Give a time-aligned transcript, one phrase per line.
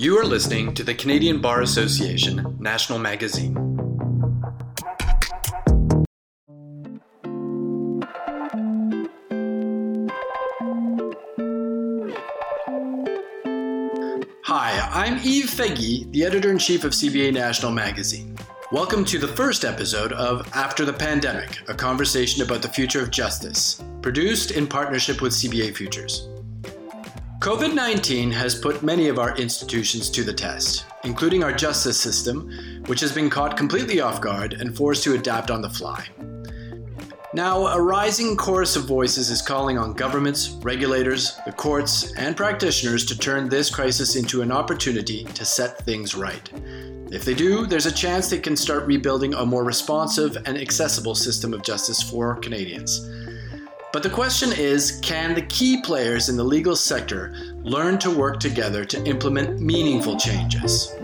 [0.00, 3.54] You are listening to the Canadian Bar Association National Magazine.
[14.44, 18.38] Hi, I'm Yves Faguy, the editor in chief of CBA National Magazine.
[18.72, 23.10] Welcome to the first episode of After the Pandemic, a conversation about the future of
[23.10, 26.29] justice, produced in partnership with CBA Futures.
[27.40, 32.50] COVID 19 has put many of our institutions to the test, including our justice system,
[32.84, 36.06] which has been caught completely off guard and forced to adapt on the fly.
[37.32, 43.06] Now, a rising chorus of voices is calling on governments, regulators, the courts, and practitioners
[43.06, 46.46] to turn this crisis into an opportunity to set things right.
[47.10, 51.14] If they do, there's a chance they can start rebuilding a more responsive and accessible
[51.14, 53.00] system of justice for Canadians.
[53.92, 58.38] But the question is can the key players in the legal sector learn to work
[58.38, 60.94] together to implement meaningful changes?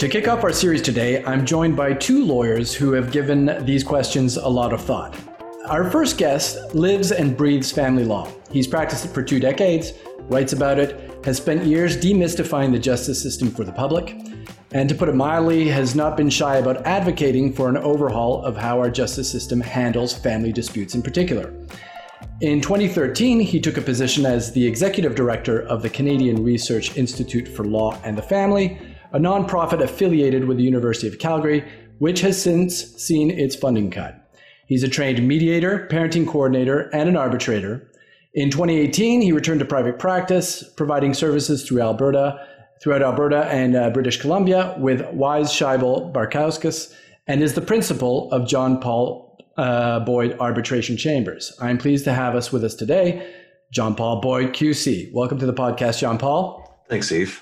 [0.00, 3.84] To kick off our series today, I'm joined by two lawyers who have given these
[3.84, 5.16] questions a lot of thought.
[5.68, 8.28] Our first guest lives and breathes family law.
[8.50, 13.22] He's practiced it for two decades, writes about it, has spent years demystifying the justice
[13.22, 14.16] system for the public,
[14.74, 18.56] and to put it mildly, has not been shy about advocating for an overhaul of
[18.56, 21.52] how our justice system handles family disputes in particular.
[22.40, 27.46] In 2013, he took a position as the executive director of the Canadian Research Institute
[27.46, 28.78] for Law and the Family,
[29.12, 31.64] a nonprofit affiliated with the University of Calgary,
[31.98, 34.18] which has since seen its funding cut.
[34.66, 37.88] He's a trained mediator, parenting coordinator, and an arbitrator.
[38.34, 42.40] In 2018, he returned to private practice, providing services through Alberta
[42.82, 46.92] throughout Alberta and uh, British Columbia with Wise Scheibel Barkauskas
[47.28, 51.56] and is the principal of John Paul uh, Boyd Arbitration Chambers.
[51.60, 53.32] I'm pleased to have us with us today,
[53.72, 55.12] John Paul Boyd QC.
[55.12, 56.84] Welcome to the podcast, John Paul.
[56.88, 57.40] Thanks, Steve.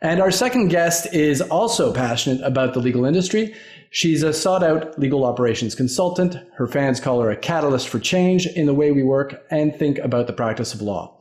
[0.00, 3.54] And our second guest is also passionate about the legal industry.
[3.90, 6.36] She's a sought out legal operations consultant.
[6.54, 9.98] Her fans call her a catalyst for change in the way we work and think
[9.98, 11.18] about the practice of law.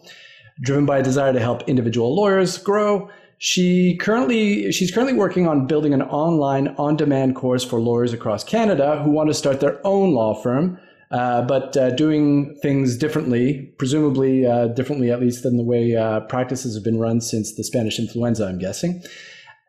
[0.61, 5.67] Driven by a desire to help individual lawyers grow, she currently she's currently working on
[5.67, 10.13] building an online on-demand course for lawyers across Canada who want to start their own
[10.13, 10.79] law firm,
[11.11, 16.21] uh, but uh, doing things differently, presumably uh, differently at least than the way uh,
[16.21, 18.45] practices have been run since the Spanish influenza.
[18.45, 19.03] I'm guessing.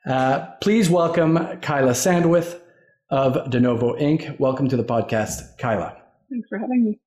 [0.07, 2.61] Uh, please welcome Kyla Sandwith
[3.11, 4.39] of De Novo Inc.
[4.39, 5.97] Welcome to the podcast, Kyla.
[6.31, 7.01] Thanks for having me.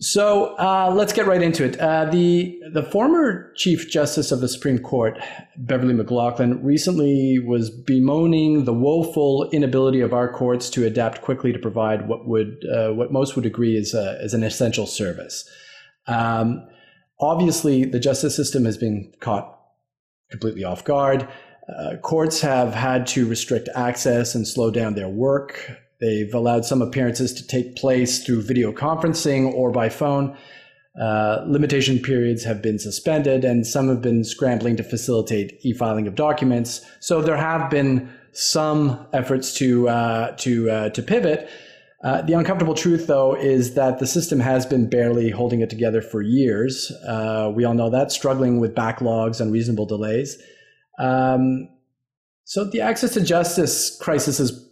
[0.00, 1.80] So uh, let's get right into it.
[1.80, 5.18] Uh, the the former Chief Justice of the Supreme Court,
[5.56, 11.58] Beverley McLachlin, recently was bemoaning the woeful inability of our courts to adapt quickly to
[11.58, 15.48] provide what would uh, what most would agree is a, is an essential service.
[16.06, 16.66] Um,
[17.18, 19.58] obviously, the justice system has been caught
[20.30, 21.26] completely off guard.
[21.74, 25.78] Uh, courts have had to restrict access and slow down their work.
[26.00, 30.36] They've allowed some appearances to take place through video conferencing or by phone.
[31.00, 36.14] Uh, limitation periods have been suspended, and some have been scrambling to facilitate e-filing of
[36.14, 36.84] documents.
[37.00, 41.48] So there have been some efforts to uh, to uh, to pivot.
[42.04, 46.00] Uh, the uncomfortable truth, though, is that the system has been barely holding it together
[46.00, 46.92] for years.
[47.06, 50.40] Uh, we all know that, struggling with backlogs and reasonable delays.
[50.98, 51.68] Um,
[52.44, 54.65] so the access to justice crisis has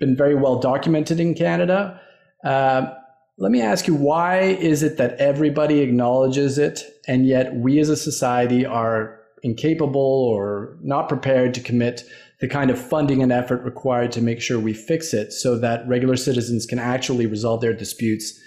[0.00, 2.00] been very well documented in Canada.
[2.42, 2.92] Uh,
[3.38, 7.88] let me ask you, why is it that everybody acknowledges it, and yet we as
[7.88, 12.04] a society are incapable or not prepared to commit
[12.40, 15.86] the kind of funding and effort required to make sure we fix it so that
[15.86, 18.38] regular citizens can actually resolve their disputes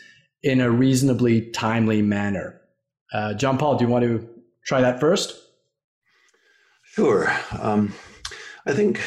[0.42, 2.60] in a reasonably timely manner?
[3.14, 4.28] Uh, John Paul, do you want to
[4.66, 5.40] try that first?
[6.84, 7.32] Sure.
[7.60, 7.94] Um,
[8.66, 9.00] I think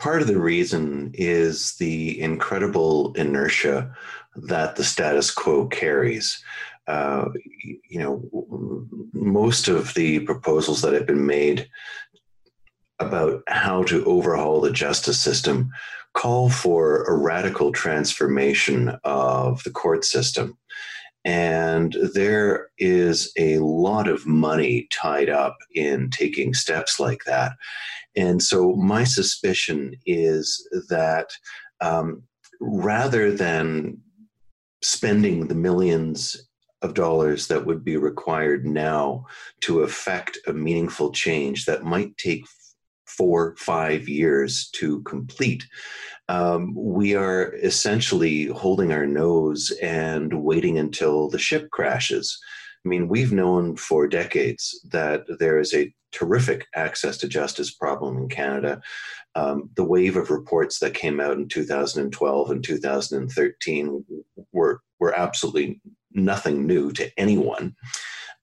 [0.00, 3.94] part of the reason is the incredible inertia
[4.34, 6.42] that the status quo carries.
[6.86, 7.26] Uh,
[7.62, 11.68] you know, most of the proposals that have been made
[12.98, 15.70] about how to overhaul the justice system
[16.14, 20.56] call for a radical transformation of the court system.
[21.24, 27.52] And there is a lot of money tied up in taking steps like that.
[28.16, 31.30] And so my suspicion is that
[31.80, 32.22] um,
[32.60, 33.98] rather than
[34.82, 36.48] spending the millions
[36.82, 39.26] of dollars that would be required now
[39.60, 42.44] to effect a meaningful change that might take
[43.06, 45.66] four, five years to complete,
[46.28, 52.38] um, we are essentially holding our nose and waiting until the ship crashes.
[52.84, 58.16] I mean, we've known for decades that there is a terrific access to justice problem
[58.16, 58.80] in Canada.
[59.34, 64.04] Um, the wave of reports that came out in 2012 and 2013
[64.52, 65.80] were were absolutely
[66.12, 67.74] nothing new to anyone.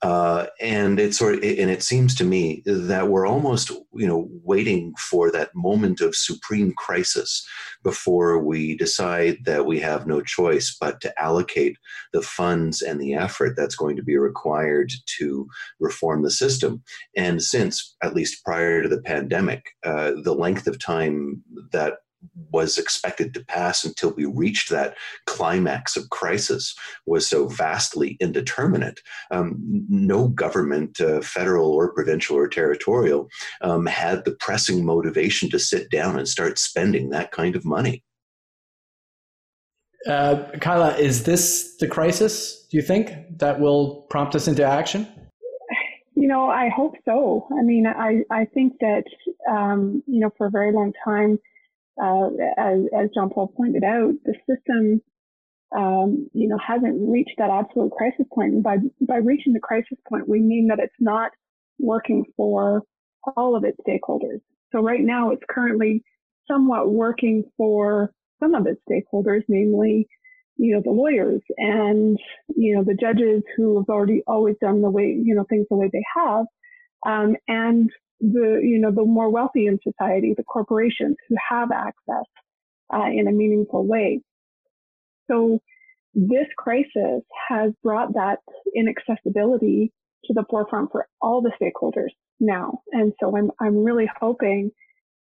[0.03, 4.29] Uh, and it sort of, and it seems to me that we're almost, you know,
[4.44, 7.47] waiting for that moment of supreme crisis
[7.83, 11.77] before we decide that we have no choice but to allocate
[12.13, 15.47] the funds and the effort that's going to be required to
[15.79, 16.83] reform the system.
[17.15, 21.95] And since, at least prior to the pandemic, uh, the length of time that
[22.51, 24.95] was expected to pass until we reached that
[25.25, 26.75] climax of crisis
[27.06, 29.00] was so vastly indeterminate.
[29.31, 29.56] Um,
[29.89, 33.29] no government, uh, federal or provincial or territorial,
[33.62, 38.03] um, had the pressing motivation to sit down and start spending that kind of money.
[40.07, 45.07] Uh, Kyla, is this the crisis, do you think, that will prompt us into action?
[46.15, 47.47] You know, I hope so.
[47.57, 49.03] I mean, I, I think that,
[49.50, 51.39] um, you know, for a very long time,
[52.01, 55.01] uh, as, as John Paul pointed out, the system,
[55.75, 58.53] um, you know, hasn't reached that absolute crisis point.
[58.53, 61.31] And by, by reaching the crisis point, we mean that it's not
[61.79, 62.83] working for
[63.35, 64.39] all of its stakeholders.
[64.71, 66.03] So right now it's currently
[66.49, 70.07] somewhat working for some of its stakeholders, namely,
[70.57, 72.17] you know, the lawyers and,
[72.55, 75.75] you know, the judges who have already always done the way, you know, things the
[75.75, 76.45] way they have.
[77.05, 82.25] Um, and the you know the more wealthy in society, the corporations who have access
[82.93, 84.21] uh, in a meaningful way.
[85.29, 85.59] So
[86.13, 88.39] this crisis has brought that
[88.75, 89.91] inaccessibility
[90.25, 94.71] to the forefront for all the stakeholders now, and so I'm I'm really hoping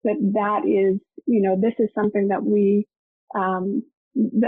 [0.03, 2.87] that that is you know this is something that we
[3.35, 3.83] um,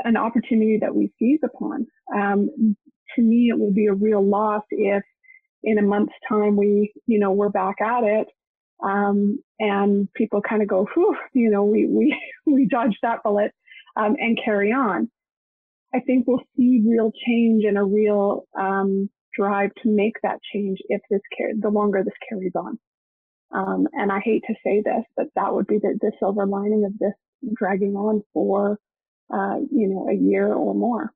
[0.05, 1.87] an opportunity that we seize upon.
[2.15, 2.77] Um,
[3.15, 5.03] to me, it will be a real loss if
[5.63, 8.27] in a month's time we you know we're back at it
[8.83, 13.51] um, and people kind of go, whew, you know, we, we, we dodged that bullet,
[13.95, 15.09] um, and carry on.
[15.93, 20.79] I think we'll see real change and a real, um, drive to make that change
[20.89, 22.79] if this car- the longer this carries on.
[23.51, 26.85] Um, and I hate to say this, but that would be the, the silver lining
[26.85, 27.13] of this
[27.55, 28.77] dragging on for,
[29.33, 31.13] uh, you know, a year or more.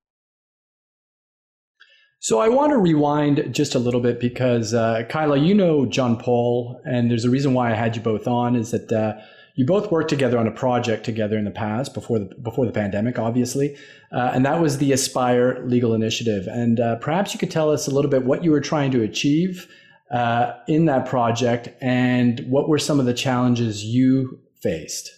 [2.24, 6.18] So I want to rewind just a little bit because uh, Kyla, you know John
[6.18, 9.20] Paul, and there's a reason why I had you both on is that uh,
[9.56, 12.72] you both worked together on a project together in the past before the before the
[12.72, 13.76] pandemic, obviously,
[14.12, 16.46] uh, and that was the Aspire Legal Initiative.
[16.46, 19.02] And uh, perhaps you could tell us a little bit what you were trying to
[19.02, 19.68] achieve
[20.12, 25.12] uh, in that project, and what were some of the challenges you faced.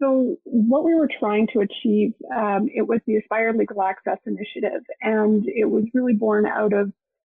[0.00, 4.82] So what we were trying to achieve, um, it was the Aspire Legal Access Initiative,
[5.00, 6.92] and it was really born out of,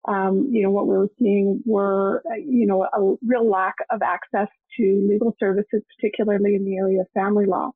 [0.08, 4.02] um, you know, what we were seeing were, uh, you know, a real lack of
[4.02, 7.70] access to legal services, particularly in the area of family law.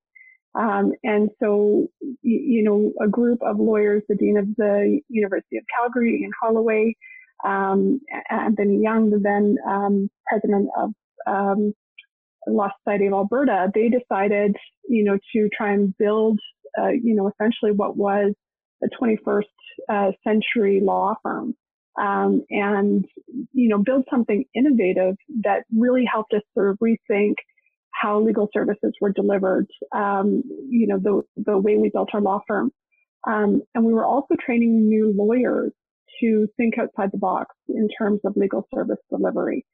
[0.54, 1.88] Um, and so,
[2.22, 6.94] you know, a group of lawyers, the dean of the University of Calgary Ian Holloway,
[7.44, 8.00] um,
[8.30, 10.92] Anthony Young, the then um, president of
[12.46, 14.56] Law Society of Alberta, they decided,
[14.88, 16.38] you know, to try and build,
[16.80, 18.32] uh, you know, essentially what was
[18.82, 19.42] a 21st
[19.88, 21.54] uh, century law firm.
[22.00, 23.04] Um, and,
[23.52, 27.34] you know, build something innovative that really helped us sort of rethink
[27.90, 32.40] how legal services were delivered, um, you know, the, the way we built our law
[32.48, 32.72] firm.
[33.26, 35.72] Um, and we were also training new lawyers
[36.20, 39.64] to think outside the box in terms of legal service delivery.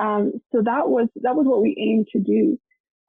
[0.00, 2.58] Um, so that was that was what we aimed to do.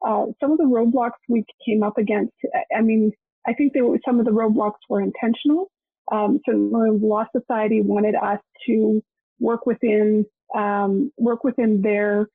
[0.06, 2.34] Uh, some of the roadblocks we came up against,
[2.78, 3.12] I mean,
[3.48, 5.72] I think were, some of the roadblocks were intentional.
[6.12, 9.02] Um, so the Law Society wanted us to
[9.40, 12.28] work within um, work within their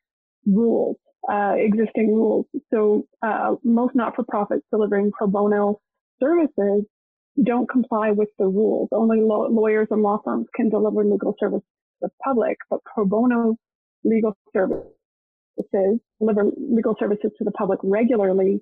[0.47, 0.97] rules,
[1.31, 2.47] uh, existing rules.
[2.73, 5.81] So uh, most not-for-profits delivering pro bono
[6.21, 6.85] services
[7.45, 8.89] don't comply with the rules.
[8.93, 13.57] Only lawyers and law firms can deliver legal service to the public, but pro bono
[14.05, 18.61] legal services, deliver legal services to the public regularly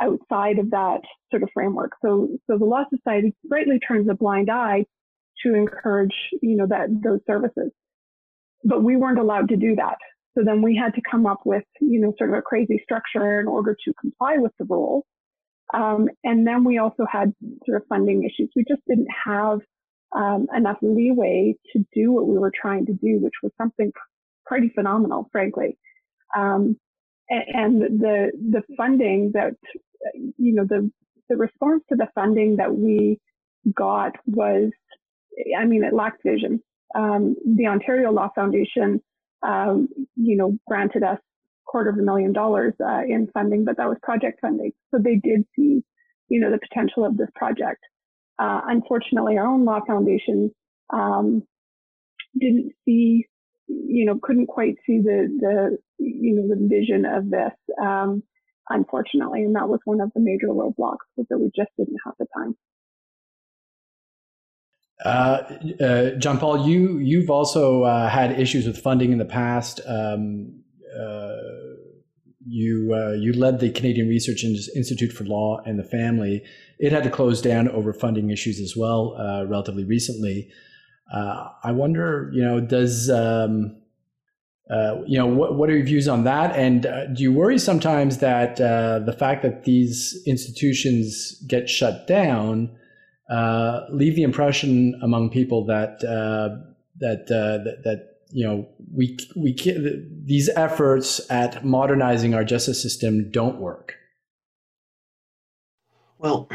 [0.00, 1.92] outside of that sort of framework.
[2.04, 4.84] So, so the Law Society greatly turns a blind eye
[5.44, 7.70] to encourage, you know, that those services.
[8.64, 9.96] But we weren't allowed to do that.
[10.36, 13.40] So then we had to come up with, you know, sort of a crazy structure
[13.40, 15.04] in order to comply with the rules.
[15.74, 17.32] Um, and then we also had
[17.66, 18.50] sort of funding issues.
[18.56, 19.60] We just didn't have
[20.16, 23.92] um, enough leeway to do what we were trying to do, which was something
[24.48, 25.78] pretty phenomenal, frankly.
[26.36, 26.76] Um,
[27.30, 29.54] and, the the funding that
[30.38, 30.90] you know, the,
[31.28, 33.18] the response to the funding that we
[33.74, 34.70] got was,
[35.58, 36.62] I mean, it lacked vision.
[36.94, 39.00] Um, the Ontario Law Foundation,
[39.42, 41.18] um, you know, granted us
[41.66, 44.72] quarter of a million dollars uh, in funding, but that was project funding.
[44.90, 45.82] So they did see,
[46.28, 47.80] you know, the potential of this project.
[48.38, 50.50] Uh, unfortunately, our own law foundation
[50.90, 51.42] um,
[52.38, 53.26] didn't see,
[53.68, 57.52] you know, couldn't quite see the the you know the vision of this.
[57.80, 58.22] Um,
[58.70, 62.14] unfortunately, and that was one of the major roadblocks was that we just didn't have
[62.18, 62.56] the time.
[65.04, 69.80] Uh, uh, John Paul, you you've also uh, had issues with funding in the past.
[69.86, 70.62] Um,
[70.98, 71.36] uh,
[72.46, 76.42] you uh, you led the Canadian Research Institute for Law and the Family.
[76.78, 80.50] It had to close down over funding issues as well, uh, relatively recently.
[81.12, 83.76] Uh, I wonder, you know, does um,
[84.70, 86.54] uh, you know what, what are your views on that?
[86.54, 92.70] And uh, do you worry sometimes that the fact that these institutions get shut down
[93.90, 99.56] leave the impression among people that that, that that you know, we we
[100.24, 103.94] these efforts at modernizing our justice system don't work.
[106.18, 106.48] Well,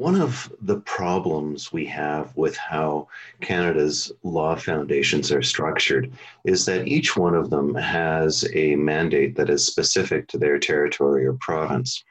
[0.00, 3.06] one of the problems we have with how
[3.42, 6.10] Canada's law foundations are structured
[6.44, 11.26] is that each one of them has a mandate that is specific to their territory
[11.26, 12.02] or province.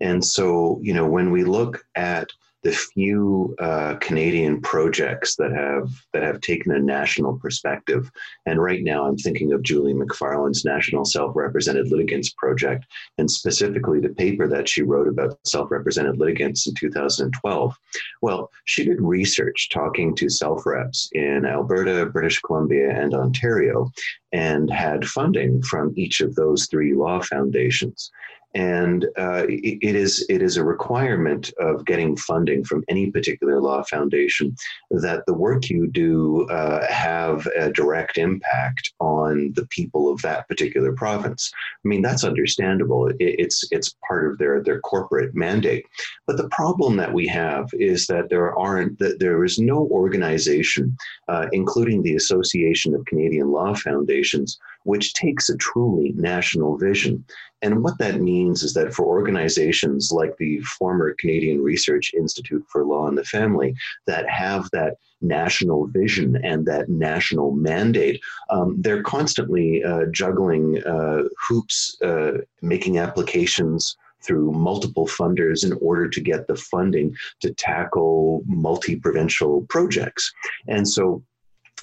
[0.00, 2.30] And so, you know, when we look at
[2.64, 8.10] the few uh, Canadian projects that have that have taken a national perspective.
[8.46, 12.86] And right now, I'm thinking of Julie Macfarlane's National Self-Represented Litigants Project,
[13.18, 17.76] and specifically the paper that she wrote about self-represented litigants in 2012.
[18.22, 23.90] Well, she did research talking to self-reps in Alberta, British Columbia, and Ontario,
[24.32, 28.10] and had funding from each of those three law foundations
[28.54, 33.60] and uh, it, it is it is a requirement of getting funding from any particular
[33.60, 34.54] law foundation
[34.90, 40.46] that the work you do uh, have a direct impact on the people of that
[40.48, 41.50] particular province.
[41.84, 43.08] I mean that's understandable.
[43.08, 45.86] It, it's it's part of their their corporate mandate.
[46.26, 50.96] But the problem that we have is that there aren't that there is no organization,
[51.28, 57.24] uh, including the Association of Canadian Law Foundations, which takes a truly national vision.
[57.62, 62.84] And what that means is that for organizations like the former Canadian Research Institute for
[62.84, 63.74] Law and the Family
[64.06, 71.22] that have that national vision and that national mandate, um, they're constantly uh, juggling uh,
[71.48, 78.42] hoops, uh, making applications through multiple funders in order to get the funding to tackle
[78.46, 80.32] multi provincial projects.
[80.66, 81.22] And so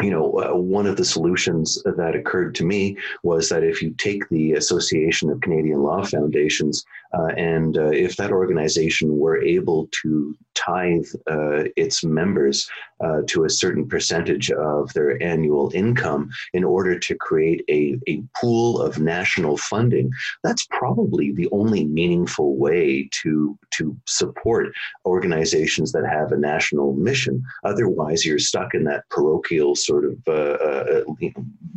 [0.02, 3.92] you know, uh, one of the solutions that occurred to me was that if you
[3.98, 9.90] take the Association of Canadian Law Foundations uh, and uh, if that organization were able
[10.02, 12.70] to tithe uh, its members
[13.04, 18.24] uh, to a certain percentage of their annual income in order to create a, a
[18.40, 20.10] pool of national funding,
[20.44, 24.68] that's probably the only meaningful way to, to support
[25.06, 27.44] organizations that have a national mission.
[27.66, 31.02] Otherwise, you're stuck in that parochial sort of uh,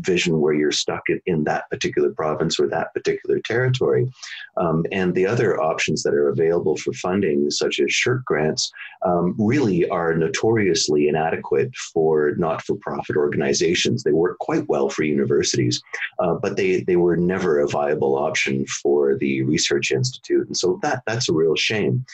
[0.01, 4.09] vision where you're stuck in, in, that particular province or that particular territory.
[4.57, 8.71] Um, and the the other options that are available for funding, such as SSHRC grants,
[9.07, 14.03] um, really are notoriously inadequate for not for profit organizations.
[14.03, 15.83] They work quite well for universities,
[16.19, 20.47] uh, but they, they were never a viable option for the Research Institute.
[20.47, 22.05] And so that, that's a real shame.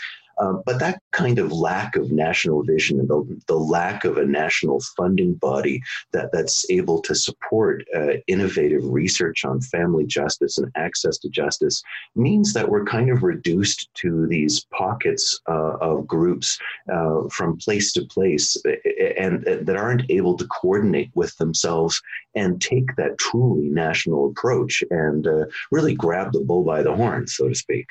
[0.41, 4.25] Um, but that kind of lack of national vision and the, the, lack of a
[4.25, 5.83] national funding body
[6.13, 11.83] that, that's able to support uh, innovative research on family justice and access to justice
[12.17, 16.59] means that we're kind of reduced to these pockets uh, of groups
[16.91, 18.57] uh, from place to place
[19.19, 22.01] and, and that aren't able to coordinate with themselves
[22.35, 27.37] and take that truly national approach and uh, really grab the bull by the horns,
[27.37, 27.87] so to speak.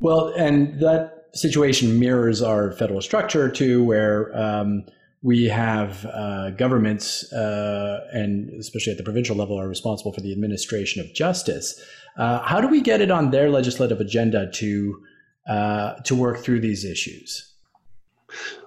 [0.00, 4.84] Well, and that situation mirrors our federal structure too, where um,
[5.22, 10.32] we have uh, governments, uh, and especially at the provincial level, are responsible for the
[10.32, 11.82] administration of justice.
[12.16, 15.02] Uh, how do we get it on their legislative agenda to
[15.48, 17.52] uh, to work through these issues?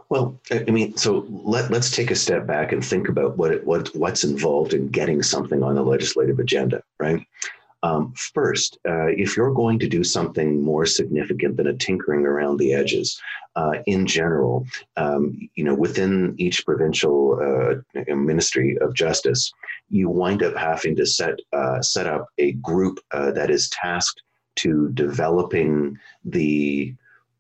[0.10, 3.66] Well, I mean, so let, let's take a step back and think about what it,
[3.66, 7.26] what what's involved in getting something on the legislative agenda, right?
[7.84, 12.58] Um, first, uh, if you're going to do something more significant than a tinkering around
[12.58, 13.20] the edges,
[13.56, 14.66] uh, in general,
[14.98, 19.52] um, you know, within each provincial uh, ministry of justice,
[19.90, 24.22] you wind up having to set uh, set up a group uh, that is tasked
[24.58, 26.96] to developing the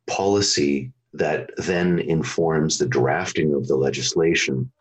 [0.08, 4.72] policy that then informs the drafting of the legislation.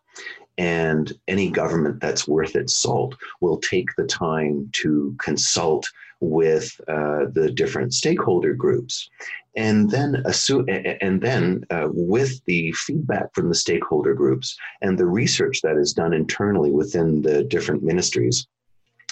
[0.60, 5.88] And any government that's worth its salt will take the time to consult
[6.20, 9.08] with uh, the different stakeholder groups.
[9.56, 15.06] And then, assume, and then uh, with the feedback from the stakeholder groups and the
[15.06, 18.46] research that is done internally within the different ministries,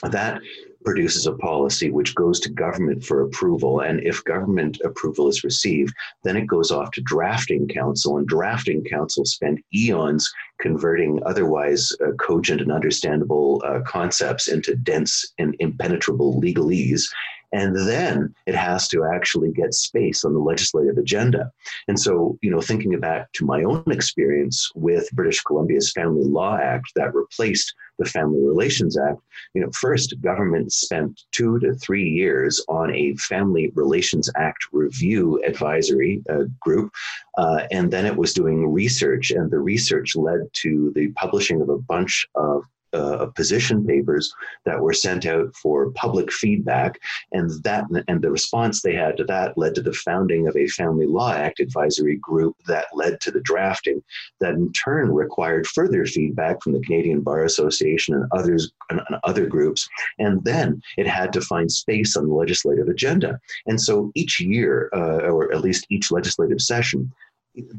[0.03, 0.41] that
[0.85, 3.81] produces a policy which goes to government for approval.
[3.81, 8.85] And if government approval is received, then it goes off to drafting counsel, and drafting
[8.85, 16.41] counsel spend eons converting otherwise uh, cogent and understandable uh, concepts into dense and impenetrable
[16.41, 17.05] legalese
[17.53, 21.51] and then it has to actually get space on the legislative agenda.
[21.87, 26.59] And so, you know, thinking back to my own experience with British Columbia's Family Law
[26.59, 29.21] Act that replaced the Family Relations Act,
[29.55, 35.43] you know, first government spent two to three years on a Family Relations Act review
[35.45, 36.91] advisory uh, group,
[37.37, 41.69] uh, and then it was doing research, and the research led to the publishing of
[41.69, 44.33] a bunch of uh, position papers
[44.65, 46.99] that were sent out for public feedback,
[47.33, 50.67] and that and the response they had to that led to the founding of a
[50.69, 54.03] Family Law Act advisory group that led to the drafting,
[54.41, 59.19] that in turn required further feedback from the Canadian Bar Association and others and, and
[59.25, 63.39] other groups, and then it had to find space on the legislative agenda.
[63.67, 67.13] And so each year, uh, or at least each legislative session,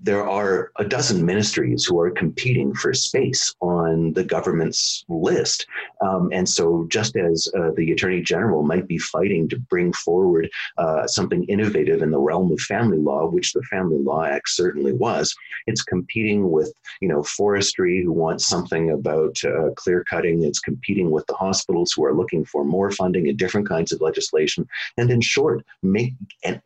[0.03, 5.65] there are a dozen ministries who are competing for space on the government's list.
[6.01, 10.49] Um, and so, just as uh, the Attorney General might be fighting to bring forward
[10.77, 14.93] uh, something innovative in the realm of family law, which the Family Law Act certainly
[14.93, 15.35] was,
[15.67, 20.43] it's competing with, you know, forestry who wants something about uh, clear cutting.
[20.43, 24.01] It's competing with the hospitals who are looking for more funding and different kinds of
[24.01, 24.67] legislation.
[24.97, 26.13] And in short, make,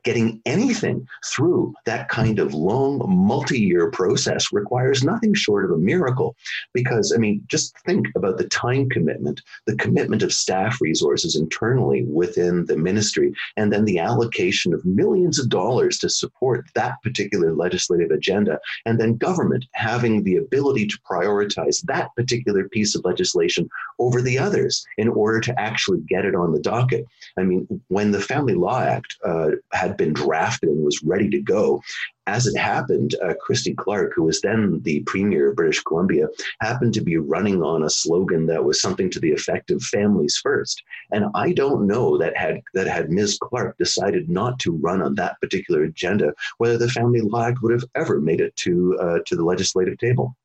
[0.03, 6.35] getting anything through that kind of long multi-year process requires nothing short of a miracle.
[6.73, 12.03] Because i mean just think about the time commitment the commitment of staff resources internally
[12.03, 17.53] within the ministry and then the allocation of millions of dollars to support that particular
[17.53, 23.69] legislative agenda and then government having the ability to prioritize that particular piece of legislation
[23.99, 27.05] over the others in order to actually get it on the docket.
[27.37, 31.41] I mean when the family law act uh, had been drafted and was ready to
[31.41, 31.81] go
[32.27, 36.27] as it happened, uh, Christy Clark, who was then the premier of British Columbia,
[36.61, 40.39] happened to be running on a slogan that was something to the effect of "families
[40.41, 40.81] first.
[41.11, 43.37] And I don't know that had that had Ms.
[43.41, 47.73] Clark decided not to run on that particular agenda, whether the Family Law Act would
[47.73, 50.35] have ever made it to uh, to the legislative table.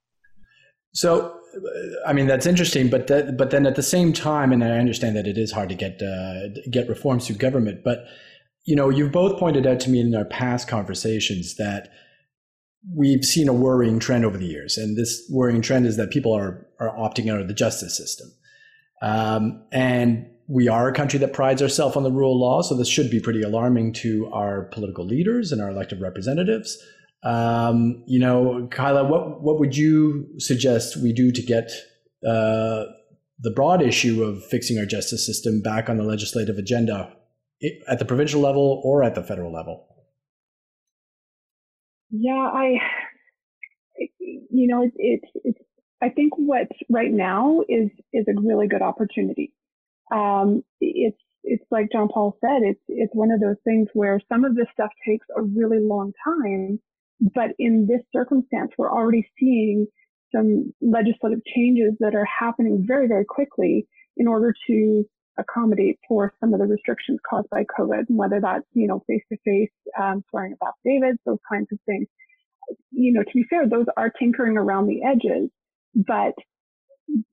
[0.93, 1.39] So,
[2.07, 5.15] I mean, that's interesting, but that, but then at the same time, and I understand
[5.17, 8.07] that it is hard to get uh, get reforms through government, but
[8.69, 11.89] you know, you've both pointed out to me in our past conversations that
[12.95, 16.35] we've seen a worrying trend over the years, and this worrying trend is that people
[16.35, 18.31] are are opting out of the justice system,
[19.01, 22.77] um, and we are a country that prides ourselves on the rule of law, so
[22.77, 26.77] this should be pretty alarming to our political leaders and our elected representatives.
[27.23, 31.71] Um, you know, Kyla, what what would you suggest we do to get
[32.23, 32.85] uh,
[33.41, 37.15] the broad issue of fixing our justice system back on the legislative agenda
[37.89, 39.87] at the provincial level or at the federal level?
[42.11, 42.79] Yeah, I,
[44.19, 45.59] you know, it's it, it's.
[46.01, 49.53] I think what right now is is a really good opportunity.
[50.13, 52.63] Um, it's it's like John Paul said.
[52.63, 56.13] It's it's one of those things where some of this stuff takes a really long
[56.25, 56.81] time,
[57.35, 59.87] but in this circumstance, we're already seeing
[60.35, 65.05] some legislative changes that are happening very very quickly in order to
[65.39, 69.71] accommodate for some of the restrictions caused by COVID, and whether that's, you know, face-to-face
[70.01, 72.07] um, swearing of affidavits, those kinds of things.
[72.91, 75.49] You know, to be fair, those are tinkering around the edges,
[75.95, 76.35] but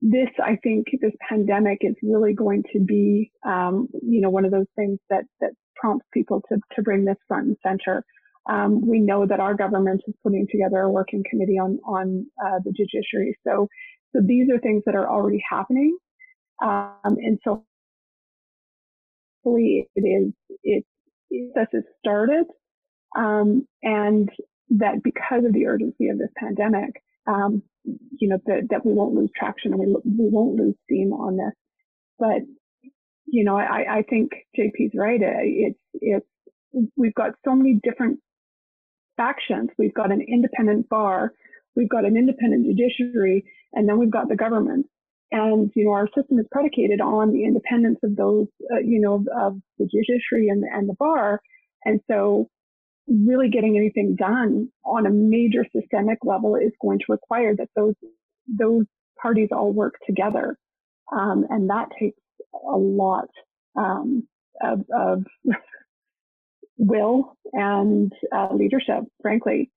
[0.00, 4.50] this, I think, this pandemic is really going to be, um, you know, one of
[4.50, 8.02] those things that that prompts people to to bring this front and center.
[8.48, 12.60] Um, we know that our government is putting together a working committee on on uh,
[12.64, 13.68] the judiciary, so
[14.14, 15.98] so these are things that are already happening,
[16.62, 17.64] um, and so
[19.46, 20.32] hopefully it is
[20.62, 20.84] it
[21.30, 22.46] this has started
[23.16, 24.28] um, and
[24.70, 29.14] that because of the urgency of this pandemic um, you know that, that we won't
[29.14, 31.54] lose traction and we, we won't lose steam on this.
[32.18, 32.42] But
[33.26, 35.20] you know i, I think jp's right.
[35.22, 36.26] It's it's
[36.96, 38.20] we've got so many different
[39.16, 39.70] factions.
[39.78, 41.32] We've got an independent bar
[41.74, 44.86] we've got an independent judiciary and then we've got the government
[45.32, 49.24] And, you know, our system is predicated on the independence of those, uh, you know,
[49.36, 51.40] of the judiciary and, and the bar.
[51.84, 52.48] And so
[53.08, 57.94] really getting anything done on a major systemic level is going to require that those,
[58.46, 58.84] those
[59.20, 60.56] parties all work together.
[61.12, 62.18] Um, and that takes
[62.52, 63.28] a lot
[63.76, 64.26] um,
[64.62, 65.24] of, of
[66.78, 69.70] will and uh, leadership, frankly.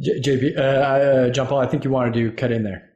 [0.00, 2.88] J- JP, uh, uh, John Paul, I think you wanted to cut in there.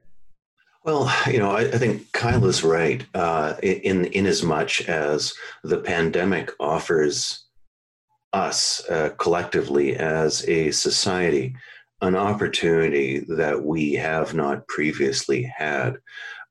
[0.84, 5.32] Well, you know, I, I think Kyle is right uh, in in as much as
[5.62, 7.44] the pandemic offers
[8.32, 11.54] us uh, collectively as a society
[12.02, 15.98] an opportunity that we have not previously had.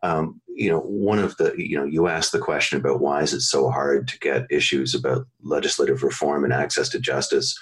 [0.01, 3.33] Um, you know, one of the, you know, you asked the question about why is
[3.33, 7.57] it so hard to get issues about legislative reform and access to justice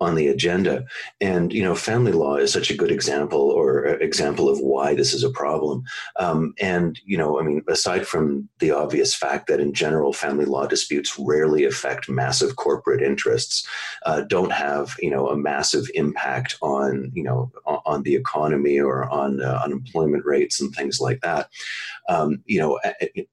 [0.00, 0.84] on the agenda.
[1.20, 5.12] And you know, family law is such a good example or example of why this
[5.12, 5.84] is a problem.
[6.16, 10.46] Um, and you know, I mean, aside from the obvious fact that in general, family
[10.46, 13.66] law disputes rarely affect massive corporate interests,
[14.06, 19.08] uh, don't have you know a massive impact on you know on the economy or
[19.10, 21.50] on uh, unemployment rates and things like that.
[22.08, 22.80] Um, you know,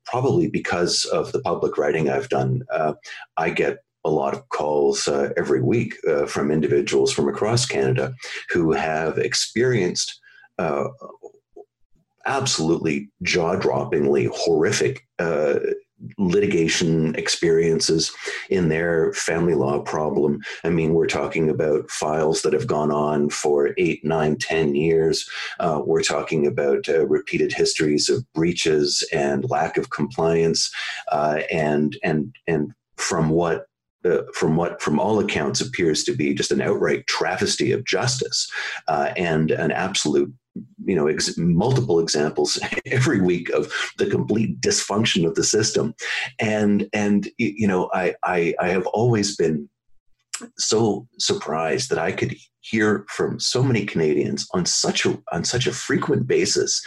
[0.05, 2.93] probably because of the public writing I've done, uh,
[3.37, 8.13] I get a lot of calls uh, every week uh, from individuals from across Canada
[8.49, 10.19] who have experienced
[10.59, 10.87] uh,
[12.25, 15.59] absolutely jaw droppingly horrific uh,
[16.19, 18.11] litigation experiences
[18.49, 20.39] in their family law problem.
[20.63, 25.27] I mean, we're talking about files that have gone on for eight, nine, ten years.
[25.59, 30.71] Uh, we're talking about uh, repeated histories of breaches and lack of compliance,
[31.11, 33.66] uh, and and and from what
[34.07, 38.49] uh, from what, from all accounts, appears to be just an outright travesty of justice
[38.87, 40.33] uh, and an absolute
[40.85, 45.93] you know ex- multiple examples every week of the complete dysfunction of the system.
[46.39, 49.69] And and you know i i, I have always been
[50.57, 52.35] so surprised that I could
[52.69, 56.81] hear from so many Canadians on such a on such a frequent basis,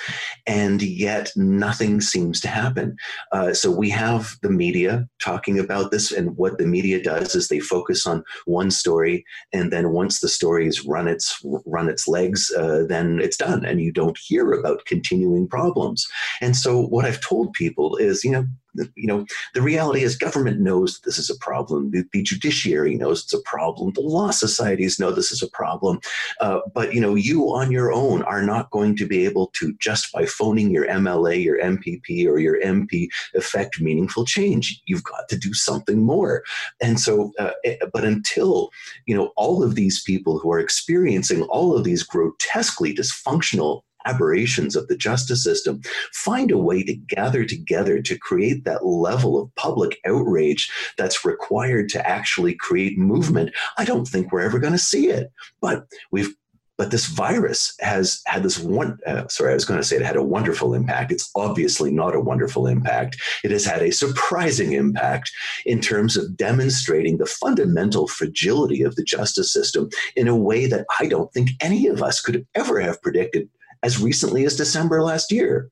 [0.47, 2.97] and yet nothing seems to happen.
[3.33, 7.49] Uh, so we have the media talking about this, and what the media does is
[7.49, 12.07] they focus on one story, and then once the story has run its run its
[12.07, 16.07] legs, uh, then it's done, and you don't hear about continuing problems.
[16.41, 20.61] And so what I've told people is, you know, you know, the reality is government
[20.61, 21.91] knows that this is a problem.
[21.91, 23.93] The, the judiciary knows it's a problem.
[23.95, 26.01] The law societies know this is a problem.
[26.41, 29.75] Uh, but, you know, you on your own are not going to be able to,
[29.81, 34.81] just by phoning your MLA, your MPP, or your MP, affect meaningful change.
[34.87, 36.43] You've got to do something more.
[36.81, 38.71] And so, uh, eh, but until,
[39.07, 44.77] you know, all of these people who are experiencing all of these grotesquely dysfunctional aberrations
[44.77, 45.81] of the justice system,
[46.13, 51.89] find a way to gather together to create that level of public outrage that's required
[51.91, 55.31] to actually create movement, I don't think we're ever going to see it.
[55.61, 56.35] But we've
[56.81, 60.03] but this virus has had this one uh, sorry i was going to say it
[60.03, 64.73] had a wonderful impact it's obviously not a wonderful impact it has had a surprising
[64.73, 65.31] impact
[65.67, 70.87] in terms of demonstrating the fundamental fragility of the justice system in a way that
[70.99, 73.47] i don't think any of us could ever have predicted
[73.83, 75.71] as recently as December last year.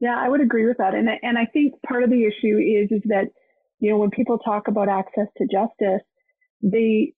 [0.00, 0.94] Yeah, I would agree with that.
[0.94, 3.26] And, and I think part of the issue is, is that,
[3.80, 6.06] you know, when people talk about access to justice,
[6.62, 7.12] they,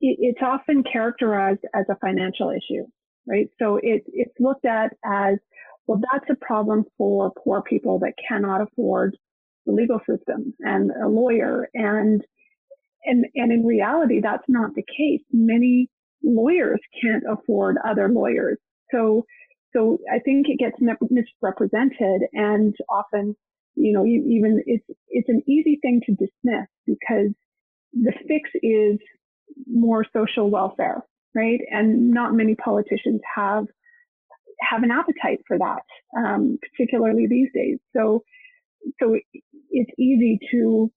[0.00, 2.84] it's often characterized as a financial issue,
[3.26, 3.48] right?
[3.60, 5.38] So it, it's looked at as,
[5.86, 9.16] well, that's a problem for poor people that cannot afford
[9.66, 11.68] the legal system and a lawyer.
[11.74, 12.24] And,
[13.04, 15.22] and, and in reality, that's not the case.
[15.32, 15.90] Many
[16.22, 18.58] lawyers can't afford other lawyers
[18.94, 19.24] so,
[19.74, 23.34] so I think it gets misrepresented and often,
[23.74, 27.32] you know, even it's, it's an easy thing to dismiss because
[27.92, 28.98] the fix is
[29.66, 31.02] more social welfare,
[31.34, 31.60] right?
[31.70, 33.64] And not many politicians have,
[34.60, 35.82] have an appetite for that,
[36.16, 37.78] um, particularly these days.
[37.96, 38.22] So,
[39.02, 39.18] so
[39.70, 40.90] it's easy to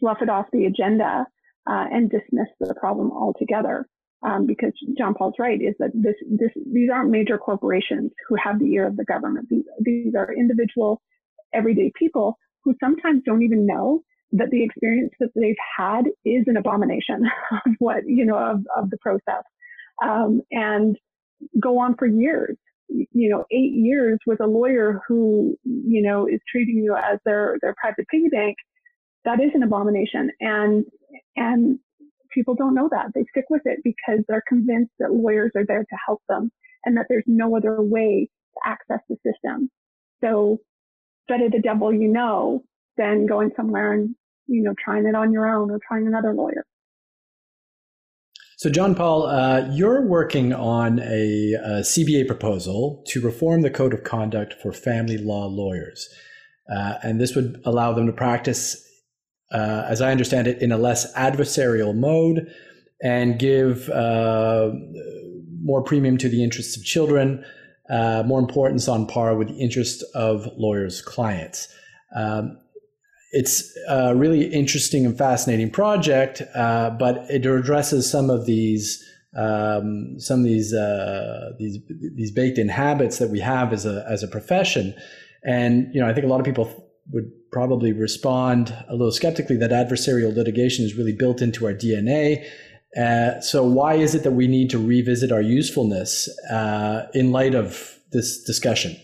[0.00, 1.26] fluff it off the agenda
[1.68, 3.86] uh, and dismiss the problem altogether
[4.22, 8.58] um, because John Paul's right, is that this, this, these aren't major corporations who have
[8.58, 9.48] the ear of the government.
[9.50, 11.00] These, these are individual,
[11.52, 14.02] everyday people who sometimes don't even know
[14.32, 18.90] that the experience that they've had is an abomination of what, you know, of, of
[18.90, 19.44] the process.
[20.02, 20.96] Um, and
[21.60, 22.56] go on for years.
[22.88, 27.56] You know, eight years with a lawyer who, you know, is treating you as their,
[27.60, 28.56] their private piggy bank.
[29.24, 30.30] That is an abomination.
[30.40, 30.84] And,
[31.34, 31.80] and
[32.36, 33.06] people don't know that.
[33.14, 36.52] They stick with it because they're convinced that lawyers are there to help them
[36.84, 39.70] and that there's no other way to access the system.
[40.22, 40.60] So
[41.26, 42.62] better the devil you know
[42.96, 44.14] than going somewhere and,
[44.46, 46.64] you know, trying it on your own or trying another lawyer.
[48.58, 53.92] So, John Paul, uh, you're working on a, a, CBA proposal to reform the code
[53.92, 56.08] of conduct for family law lawyers.
[56.74, 58.82] Uh, and this would allow them to practice,
[59.52, 62.50] uh, as I understand it, in a less adversarial mode
[63.02, 64.70] and give uh,
[65.62, 67.44] more premium to the interests of children,
[67.90, 71.68] uh, more importance on par with the interest of lawyers' clients.
[72.14, 72.58] Um,
[73.32, 79.04] it's a really interesting and fascinating project, uh, but it addresses some of these
[79.36, 81.78] um, some of these uh, these
[82.14, 84.94] these baked in habits that we have as a as a profession.
[85.44, 89.56] And you know, I think a lot of people would probably respond a little skeptically
[89.56, 92.44] that adversarial litigation is really built into our DNA.
[92.94, 97.54] Uh, so why is it that we need to revisit our usefulness uh, in light
[97.54, 98.94] of this discussion?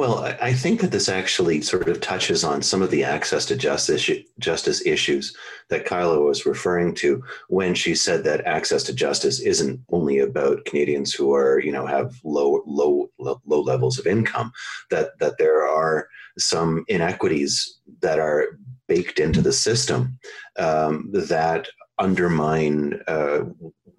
[0.00, 3.54] Well, I think that this actually sort of touches on some of the access to
[3.54, 5.36] justice justice issues
[5.68, 10.64] that Kyla was referring to when she said that access to justice isn't only about
[10.64, 14.52] Canadians who are, you know, have low low low levels of income.
[14.88, 16.08] That that there are
[16.38, 18.58] some inequities that are
[18.88, 20.18] baked into the system
[20.58, 23.40] um, that undermine uh,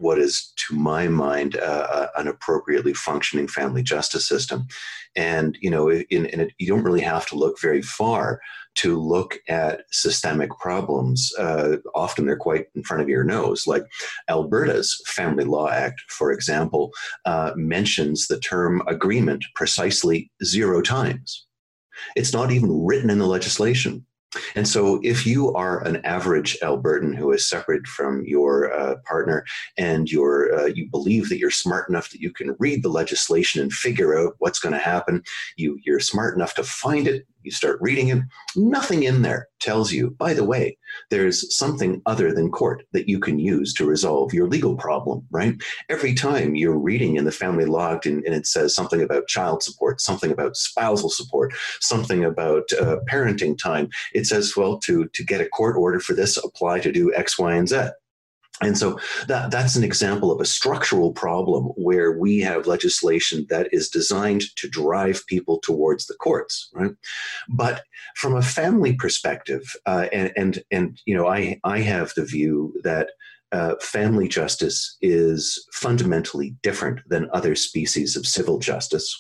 [0.02, 4.68] what is, to my mind, uh, an appropriately functioning family justice system.
[5.16, 8.42] And you know, in, in it, you don't really have to look very far
[8.74, 11.32] to look at systemic problems.
[11.38, 13.68] Uh, often they're quite in front of your nose.
[13.68, 13.84] Like
[14.30, 16.92] Alberta's Family Law Act, for example,
[17.26, 21.46] uh, mentions the term agreement precisely zero times.
[22.16, 24.06] It's not even written in the legislation.
[24.56, 29.46] And so, if you are an average Albertan who is separate from your uh, partner,
[29.78, 33.62] and you're uh, you believe that you're smart enough that you can read the legislation
[33.62, 35.24] and figure out what's going to happen,
[35.58, 38.20] you you're smart enough to find it, you start reading it,
[38.56, 40.78] nothing in there tells you, by the way,
[41.10, 45.56] there's something other than court that you can use to resolve your legal problem, right?
[45.90, 49.64] Every time you're reading in the family law and, and it says something about child
[49.64, 55.24] support, something about spousal support, something about uh, parenting time, it says, well, to, to
[55.24, 57.90] get a court order for this, apply to do X, Y, and Z.
[58.62, 63.68] And so that, that's an example of a structural problem where we have legislation that
[63.72, 66.92] is designed to drive people towards the courts, right?
[67.50, 67.84] But
[68.16, 72.74] from a family perspective, uh, and, and, and, you know, I, I have the view
[72.84, 73.12] that
[73.52, 79.20] uh, family justice is fundamentally different than other species of civil justice,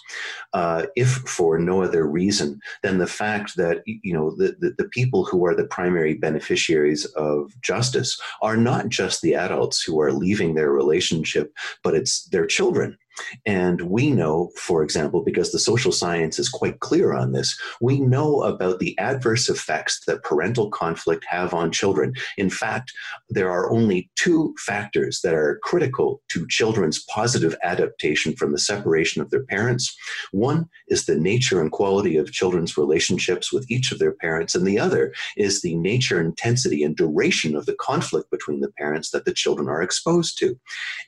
[0.53, 4.89] uh, if for no other reason than the fact that you know the, the, the,
[4.89, 10.13] people who are the primary beneficiaries of justice are not just the adults who are
[10.13, 12.97] leaving their relationship, but it's their children
[13.45, 17.99] and we know, for example, because the social science is quite clear on this, we
[17.99, 22.13] know about the adverse effects that parental conflict have on children.
[22.37, 22.93] In fact,
[23.29, 29.21] there are only two factors that are critical to children's positive adaptation from the separation
[29.21, 29.95] of their parents.
[30.31, 34.65] One is the nature and quality of children's relationships with each of their parents, and
[34.65, 39.25] the other is the nature, intensity, and duration of the conflict between the parents that
[39.25, 40.57] the children are exposed to.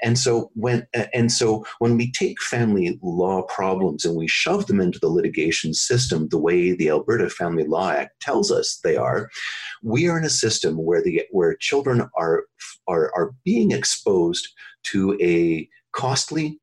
[0.01, 4.67] And so when and so when we we take family law problems and we shove
[4.67, 8.97] them into the litigation system the way the Alberta Family Law Act tells us they
[8.97, 9.29] are,
[9.81, 12.45] we are in a system where the where children are
[12.87, 14.47] are, are being exposed
[14.83, 16.59] to a costly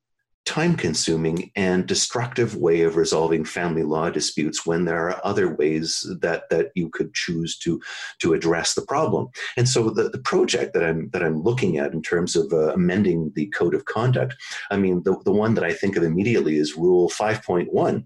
[0.46, 6.06] time consuming and destructive way of resolving family law disputes when there are other ways
[6.20, 7.80] that that you could choose to
[8.18, 9.28] to address the problem.
[9.56, 12.72] And so the, the project that i'm that i'm looking at in terms of uh,
[12.72, 14.34] amending the code of conduct
[14.70, 18.04] i mean the, the one that i think of immediately is rule 5.1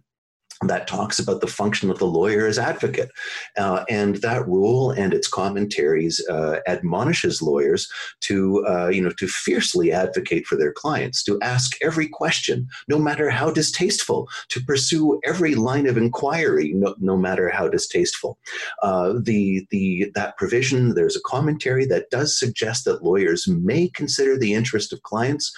[0.62, 3.10] that talks about the function of the lawyer as advocate.
[3.56, 7.88] Uh, and that rule and its commentaries uh, admonishes lawyers
[8.20, 12.98] to, uh, you know, to fiercely advocate for their clients, to ask every question, no
[12.98, 18.38] matter how distasteful, to pursue every line of inquiry, no, no matter how distasteful.
[18.82, 24.36] Uh, the, the, that provision, there's a commentary that does suggest that lawyers may consider
[24.38, 25.52] the interest of clients,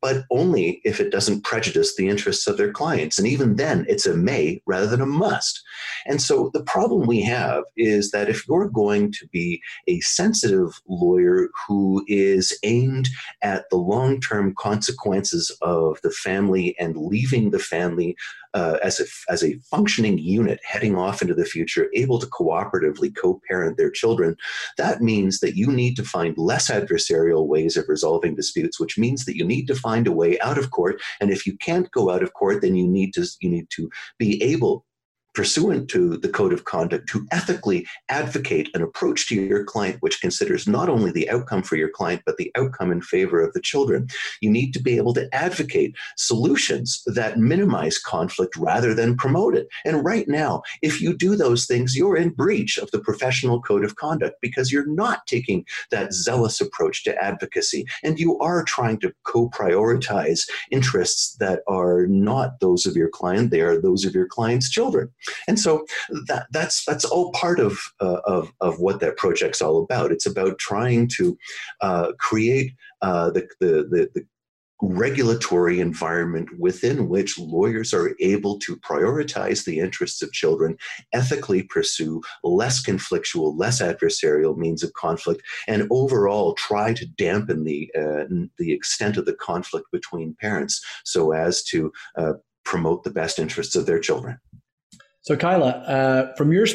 [0.00, 3.18] but only if it doesn't prejudice the interests of their clients.
[3.18, 5.62] And even then, it's a may rather than a must.
[6.06, 10.80] And so the problem we have is that if you're going to be a sensitive
[10.88, 13.08] lawyer who is aimed
[13.42, 18.16] at the long term consequences of the family and leaving the family
[18.54, 23.14] uh, as a as a functioning unit heading off into the future, able to cooperatively
[23.14, 24.36] co-parent their children,
[24.78, 29.24] that means that you need to find less adversarial ways of resolving disputes, which means
[29.24, 31.00] that you need to find a way out of court.
[31.20, 33.90] And if you can't go out of court, then you need to you need to
[34.18, 34.84] be able
[35.34, 40.20] pursuant to the code of conduct to ethically advocate an approach to your client which
[40.20, 43.60] considers not only the outcome for your client but the outcome in favor of the
[43.60, 44.06] children.
[44.40, 49.68] You need to be able to advocate solutions that minimize conflict rather than promote it.
[49.84, 53.84] And right now if you do those things you're in breach of the professional code
[53.84, 57.86] of conduct because you're not taking that zealous approach to advocacy.
[58.02, 63.50] And you are trying to co-prioritize interests that are not those of your client.
[63.50, 65.10] They are those of your client's children
[65.48, 65.84] and so
[66.26, 70.12] that, that's that's all part of, uh, of of what that project's all about.
[70.12, 71.36] It's about trying to
[71.80, 74.26] uh, create uh, the, the, the the
[74.82, 80.76] regulatory environment within which lawyers are able to prioritize the interests of children,
[81.12, 87.90] ethically pursue less conflictual, less adversarial means of conflict, and overall try to dampen the
[87.96, 88.24] uh,
[88.58, 92.34] the extent of the conflict between parents so as to uh,
[92.64, 94.38] promote the best interests of their children.
[95.24, 96.66] So, Kyla, uh, from your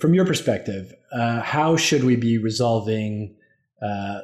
[0.00, 3.36] from your perspective, uh, how should we be resolving
[3.80, 4.18] uh,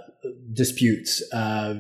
[0.53, 1.23] disputes?
[1.33, 1.75] Uh,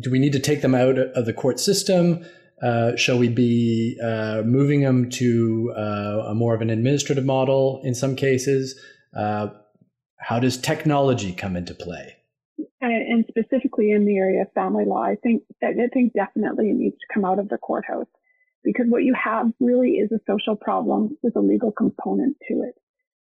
[0.00, 2.26] do we need to take them out of the court system?
[2.60, 7.94] Uh, shall we be uh, moving them to a more of an administrative model in
[7.94, 8.78] some cases?
[10.18, 12.16] how does technology come into play?
[12.80, 16.96] And specifically in the area of family law, I think I think definitely it needs
[16.96, 18.08] to come out of the courthouse
[18.66, 22.74] because what you have really is a social problem with a legal component to it.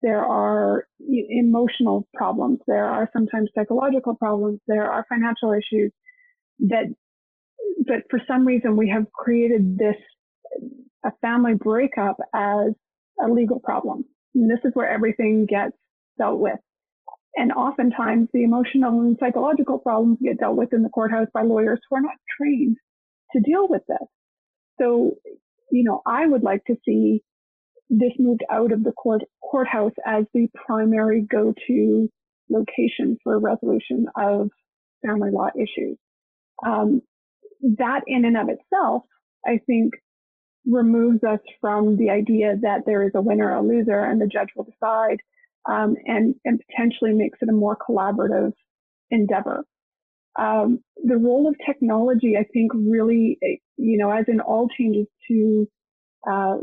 [0.01, 2.61] There are emotional problems.
[2.69, 4.61] There are sometimes psychological problems.
[4.69, 5.93] There are financial issues
[6.61, 6.85] that,
[7.85, 9.97] but for some reason we have created this,
[11.05, 12.69] a family breakup as
[13.23, 14.05] a legal problem.
[14.37, 15.77] And this is where everything gets
[16.17, 16.59] dealt with.
[17.35, 21.81] And oftentimes the emotional and psychological problems get dealt with in the courthouse by lawyers
[21.91, 22.77] who are not trained
[23.33, 24.07] to deal with this.
[24.81, 25.17] So,
[25.71, 27.23] you know, I would like to see
[27.91, 32.09] this moved out of the court courthouse as the primary go-to
[32.51, 34.51] location for resolution of
[35.05, 35.99] family law issues.
[36.65, 37.03] Um,
[37.79, 39.05] that in and of itself,
[39.47, 39.95] I think,
[40.67, 44.27] removes us from the idea that there is a winner or a loser and the
[44.27, 45.19] judge will decide,
[45.69, 48.53] um, and and potentially makes it a more collaborative
[49.11, 49.65] endeavor.
[50.39, 53.39] Um, the role of technology, I think, really,
[53.77, 55.69] you know, as in all changes to
[56.29, 56.57] uh,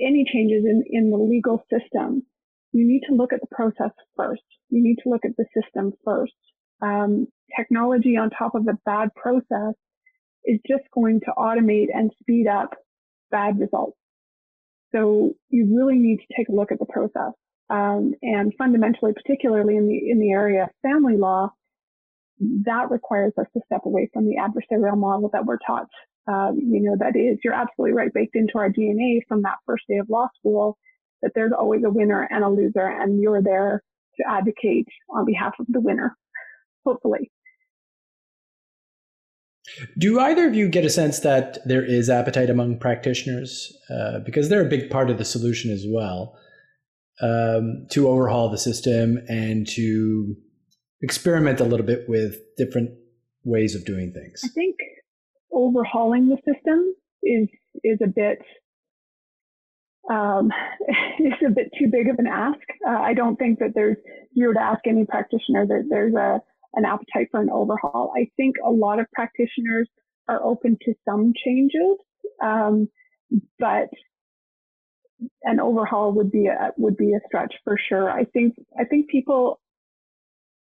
[0.00, 2.22] any changes in, in the legal system,
[2.72, 4.42] you need to look at the process first.
[4.68, 6.32] You need to look at the system first.
[6.82, 9.74] Um, technology on top of a bad process
[10.44, 12.74] is just going to automate and speed up
[13.30, 13.96] bad results.
[14.92, 17.32] So you really need to take a look at the process.
[17.68, 21.52] Um, and fundamentally, particularly in the in the area of family law,
[22.40, 25.88] that requires us to step away from the adversarial model that we're taught.
[26.26, 29.84] Um, you know, that is, you're absolutely right, baked into our DNA from that first
[29.88, 30.78] day of law school,
[31.22, 33.82] that there's always a winner and a loser, and you're there
[34.16, 36.16] to advocate on behalf of the winner,
[36.86, 37.30] hopefully.
[39.98, 43.72] Do either of you get a sense that there is appetite among practitioners?
[43.88, 46.36] Uh, because they're a big part of the solution as well
[47.20, 50.36] um, to overhaul the system and to
[51.02, 52.90] experiment a little bit with different
[53.44, 54.42] ways of doing things?
[54.44, 54.76] I think
[55.52, 57.48] overhauling the system is
[57.84, 58.38] is a bit
[60.10, 60.50] um,
[61.18, 62.60] is a bit too big of an ask.
[62.86, 63.96] Uh, I don't think that there's
[64.32, 66.40] you were to ask any practitioner that there's a
[66.74, 68.12] an appetite for an overhaul.
[68.16, 69.88] I think a lot of practitioners
[70.28, 71.96] are open to some changes,
[72.42, 72.88] um,
[73.58, 73.88] but
[75.42, 78.10] an overhaul would be a would be a stretch for sure.
[78.10, 79.60] I think I think people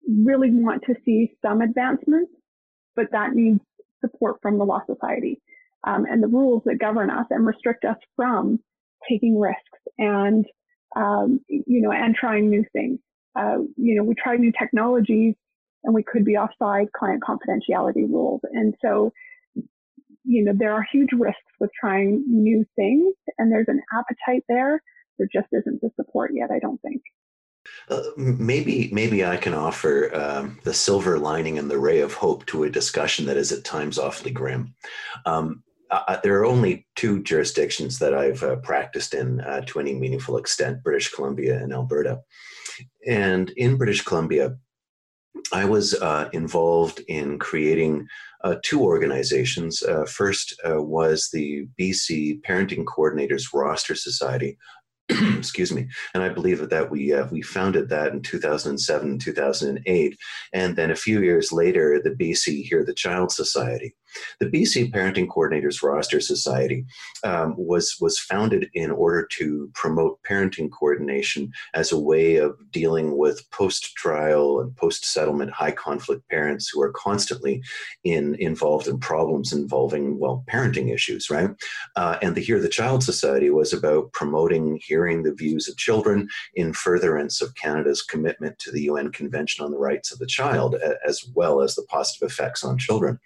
[0.08, 2.32] really want to see some advancements,
[2.96, 3.60] but that needs
[4.02, 5.42] support from the Law Society
[5.86, 8.60] um, and the rules that govern us and restrict us from
[9.10, 9.60] taking risks
[9.98, 10.46] and
[10.96, 13.00] um, you know and trying new things.
[13.38, 15.36] Uh, you know, we try new technologies
[15.84, 19.12] and we could be offside client confidentiality rules, and so
[20.24, 24.82] you know there are huge risks with trying new things, and there's an appetite there.
[25.18, 27.02] There just isn't the support yet, I don't think.
[27.90, 32.46] Uh, maybe maybe I can offer um, the silver lining and the ray of hope
[32.48, 34.74] to a discussion that is at times awfully grim.
[35.26, 35.64] Um,
[36.24, 40.84] there are only two jurisdictions that I've uh, practiced in uh, to any meaningful extent:
[40.84, 42.22] British Columbia and Alberta.
[43.06, 44.56] And in British Columbia,
[45.52, 48.08] I was uh, involved in creating
[48.64, 49.84] two organizations.
[50.08, 54.58] First was the BC Parenting Coordinators Roster Society,
[55.38, 60.18] excuse me and i believe that we uh, we founded that in 2007 2008
[60.54, 63.96] and then a few years later the bc Hear the Child Society
[64.40, 66.86] the BC Parenting Coordinators Roster Society
[67.24, 73.18] um, was was founded in order to promote parenting coordination as a way of dealing
[73.18, 77.62] with post-trial and post-settlement high conflict parents who are constantly
[78.04, 81.52] in involved in problems involving well parenting issues, right?
[81.96, 86.28] Uh, and the Hear the Child Society was about promoting hearing the views of children
[86.56, 90.76] in furtherance of Canada's commitment to the UN Convention on the Rights of the Child,
[91.08, 93.20] as well as the positive effects on children.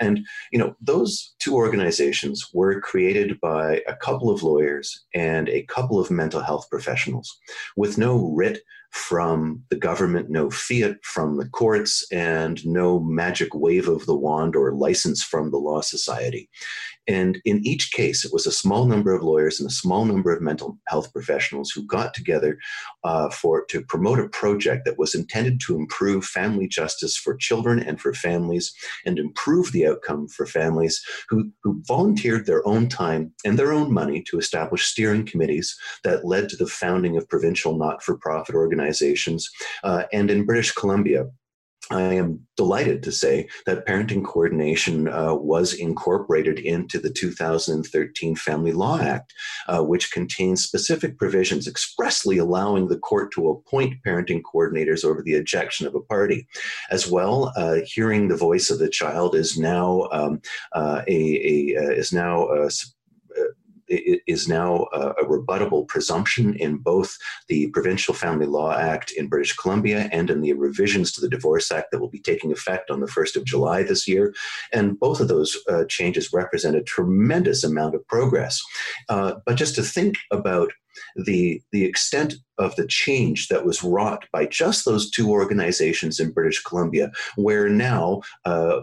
[0.00, 5.62] And, you know, those two organizations were created by a couple of lawyers and a
[5.64, 7.38] couple of mental health professionals
[7.76, 8.62] with no writ
[8.92, 14.54] from the government, no fiat from the courts, and no magic wave of the wand
[14.54, 16.50] or license from the Law Society.
[17.08, 20.32] And in each case, it was a small number of lawyers and a small number
[20.32, 22.58] of mental health professionals who got together
[23.04, 27.80] uh, for to promote a project that was intended to improve family justice for children
[27.80, 28.72] and for families,
[29.04, 33.92] and improve the outcome for families who, who volunteered their own time and their own
[33.92, 39.50] money to establish steering committees that led to the founding of provincial not-for-profit organizations.
[39.82, 41.26] Uh, and in British Columbia,
[41.90, 48.72] I am delighted to say that parenting coordination uh, was incorporated into the 2013 Family
[48.72, 49.32] Law Act,
[49.68, 55.34] uh, which contains specific provisions expressly allowing the court to appoint parenting coordinators over the
[55.34, 56.46] objection of a party.
[56.90, 60.40] As well, uh, hearing the voice of the child is now um,
[60.72, 62.70] uh, a, a uh, is now uh,
[64.26, 67.16] is now a, rebuttable presumption in both
[67.48, 71.70] the Provincial Family Law Act in British Columbia and in the revisions to the Divorce
[71.70, 74.34] Act that will be taking effect on the 1st of July this year.
[74.72, 78.60] And both of those uh, changes represent a tremendous amount of progress.
[79.08, 80.72] Uh, but just to think about
[81.16, 86.32] the, the extent of the change that was wrought by just those two organizations in
[86.32, 88.80] British Columbia, where now uh,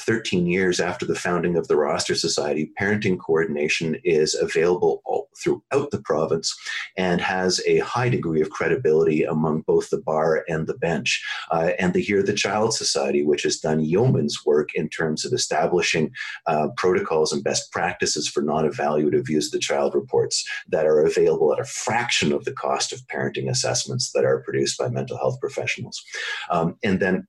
[0.00, 5.90] 13 years after the founding of the Roster Society, parenting coordination is available all throughout
[5.90, 6.54] the province
[6.96, 11.24] and has a high degree of credibility among both the bar and the bench.
[11.50, 15.32] Uh, and the Hear the Child Society, which has done yeoman's work in terms of
[15.32, 16.12] establishing
[16.46, 21.00] uh, protocols and best practices for non evaluative use of the child reports that are
[21.00, 25.16] available at a fraction of the cost of parenting assessments that are produced by mental
[25.16, 26.02] health professionals.
[26.50, 27.26] Um, and then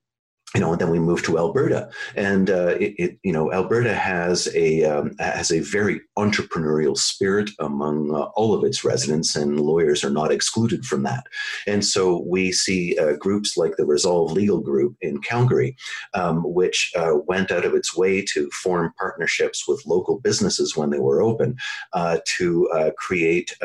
[0.54, 3.96] you know, and then we moved to Alberta, and uh, it, it, you know, Alberta
[3.96, 9.60] has a um, has a very entrepreneurial spirit among uh, all of its residents, and
[9.60, 11.24] lawyers are not excluded from that.
[11.66, 15.76] And so we see uh, groups like the Resolve Legal Group in Calgary,
[16.14, 20.92] um, which uh, went out of its way to form partnerships with local businesses when
[20.92, 21.56] they were open
[21.94, 23.56] uh, to uh, create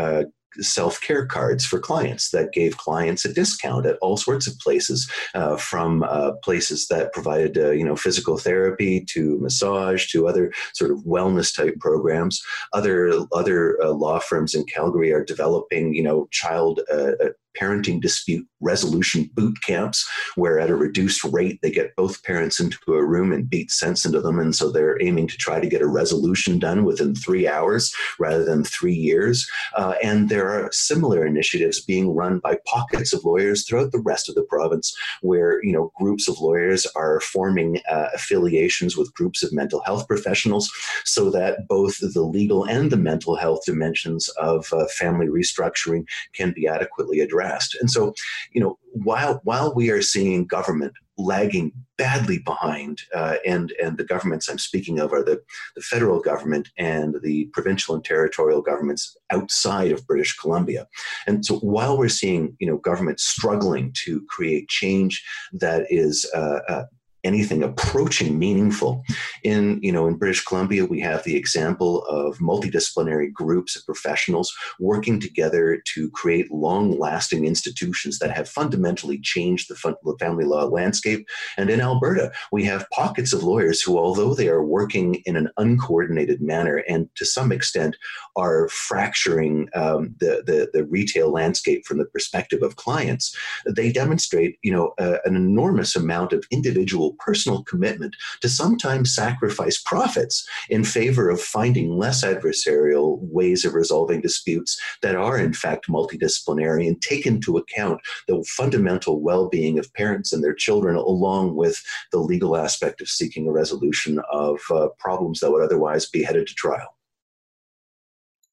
[0.61, 5.11] self care cards for clients that gave clients a discount at all sorts of places,
[5.35, 10.53] uh, from uh, places that provided uh, you know physical therapy to massage to other
[10.75, 12.43] sort of wellness type programs.
[12.73, 18.01] Other other uh, law firms in Calgary are developing you know child uh, uh, parenting
[18.01, 23.05] dispute resolution boot camps where at a reduced rate they get both parents into a
[23.05, 24.39] room and beat sense into them.
[24.39, 28.45] And so they're aiming to try to get a resolution done within three hours rather
[28.45, 29.49] than three years.
[29.77, 34.29] Uh, and there are similar initiatives being run by pockets of lawyers throughout the rest
[34.29, 39.43] of the province where you know groups of lawyers are forming uh, affiliations with groups
[39.43, 40.71] of mental health professionals
[41.05, 46.53] so that both the legal and the mental health dimensions of uh, family restructuring can
[46.53, 47.48] be adequately addressed
[47.81, 48.15] and so,
[48.53, 54.05] you know, while while we are seeing government lagging badly behind, uh, and and the
[54.05, 55.41] governments I'm speaking of are the
[55.75, 60.87] the federal government and the provincial and territorial governments outside of British Columbia.
[61.27, 66.61] And so while we're seeing you know governments struggling to create change that is uh,
[66.69, 66.85] uh,
[67.29, 69.05] anything approaching meaningful.
[69.45, 74.49] In you know in British Columbia, we have the example of multidisciplinary groups of professionals
[74.81, 81.27] working together to create long-lasting institutions that have fundamentally changed the family law landscape.
[81.57, 85.49] And in Alberta, we have pockets of lawyers who, although they are working in an
[85.57, 87.97] uncoordinated manner and to some extent
[88.37, 94.57] are fracturing um, the, the, the retail landscape from the perspective of clients, they demonstrate
[94.63, 100.85] you know uh, an enormous amount of individual personal commitment to sometimes sacrifice profits in
[100.85, 107.01] favor of finding less adversarial ways of resolving disputes that are, in fact, multidisciplinary and
[107.03, 112.19] take into account the fundamental well being of parents and their children, along with the
[112.19, 116.55] legal aspect of seeking a resolution of uh, problems that would otherwise be headed to
[116.55, 116.98] trial.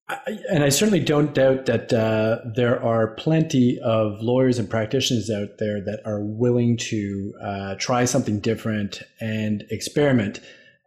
[0.08, 5.58] And I certainly don't doubt that uh, there are plenty of lawyers and practitioners out
[5.58, 10.42] there that are willing to uh, try something different and experiment.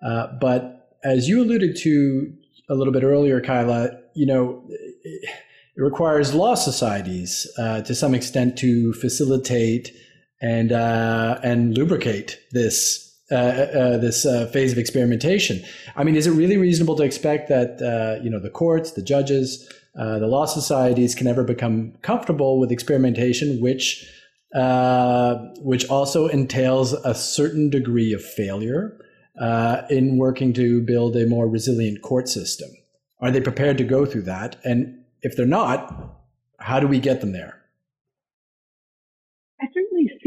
[0.06, 2.32] Uh, but as you alluded to
[2.70, 8.56] a little bit earlier, Kyla, you know, it requires law societies uh, to some extent
[8.58, 9.92] to facilitate
[10.40, 15.62] and uh, and lubricate this uh, uh, this uh, phase of experimentation.
[15.96, 19.02] I mean, is it really reasonable to expect that uh, you know the courts, the
[19.02, 24.06] judges, uh, the law societies can ever become comfortable with experimentation, which
[25.60, 28.98] which also entails a certain degree of failure
[29.90, 32.70] in working to build a more resilient court system?
[33.20, 34.56] Are they prepared to go through that?
[34.64, 36.16] And if they're not,
[36.60, 37.57] how do we get them there?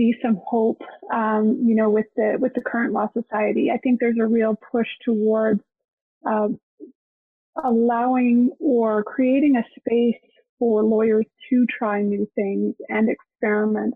[0.01, 0.81] See some hope,
[1.13, 3.69] um, you know, with the with the current law society.
[3.73, 5.61] I think there's a real push towards
[6.27, 6.47] uh,
[7.63, 10.21] allowing or creating a space
[10.57, 13.93] for lawyers to try new things and experiment.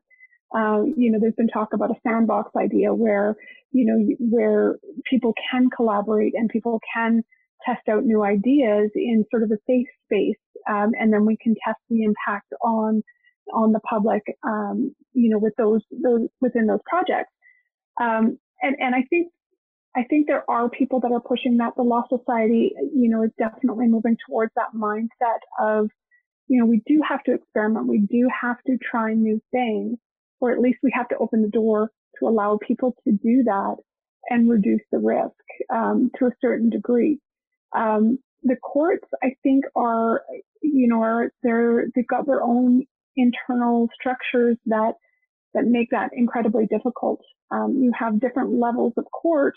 [0.56, 3.36] Uh, you know, there's been talk about a sandbox idea where,
[3.72, 4.76] you know, where
[5.10, 7.24] people can collaborate and people can
[7.66, 10.38] test out new ideas in sort of a safe space,
[10.70, 13.02] um, and then we can test the impact on
[13.54, 17.32] on the public, um, you know, with those, those within those projects.
[18.00, 19.32] Um, and, and I think,
[19.96, 21.74] I think there are people that are pushing that.
[21.78, 25.90] The Law Society, you know, is definitely moving towards that mindset of,
[26.48, 27.88] you know, we do have to experiment.
[27.88, 29.98] We do have to try new things,
[30.42, 33.76] or at least we have to open the door to allow people to do that
[34.30, 35.32] and reduce the risk
[35.74, 37.20] um, to a certain degree.
[37.76, 40.24] Um, the courts, I think, are,
[40.62, 42.86] you know, are they're they've got their own
[43.16, 44.94] internal structures that
[45.56, 47.22] that make that incredibly difficult.
[47.50, 49.56] Um, you have different levels of court,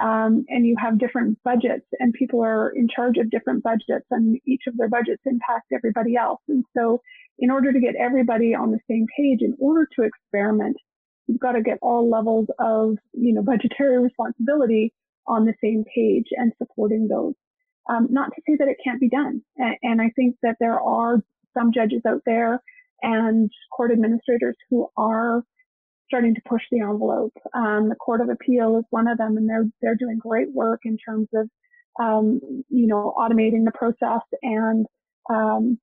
[0.00, 4.38] um, and you have different budgets, and people are in charge of different budgets, and
[4.46, 6.40] each of their budgets impact everybody else.
[6.48, 7.00] And so,
[7.38, 10.76] in order to get everybody on the same page, in order to experiment,
[11.26, 14.92] you've got to get all levels of you know budgetary responsibility
[15.26, 17.34] on the same page and supporting those.
[17.88, 20.80] Um, not to say that it can't be done, and, and I think that there
[20.80, 21.22] are
[21.56, 22.62] some judges out there
[23.02, 25.42] and court administrators who are
[26.10, 27.32] starting to push the envelope.
[27.54, 30.80] Um, the Court of Appeal is one of them, and they're they're doing great work
[30.84, 31.48] in terms of
[32.00, 34.86] um, you know automating the process and
[35.32, 35.78] um,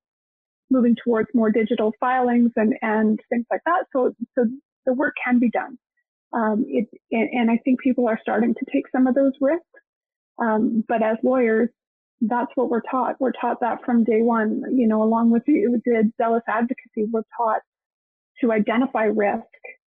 [0.70, 3.86] moving towards more digital filings and and things like that.
[3.93, 4.45] So so
[4.86, 5.78] the work can be done.
[6.34, 9.63] Um, it, and I think people are starting to take some of those risks.
[10.39, 11.70] Um, but as lawyers,
[12.22, 13.15] that's what we're taught.
[13.20, 17.61] We're taught that from day one, you know, along with the, zealous advocacy, we're taught
[18.41, 19.45] to identify risk,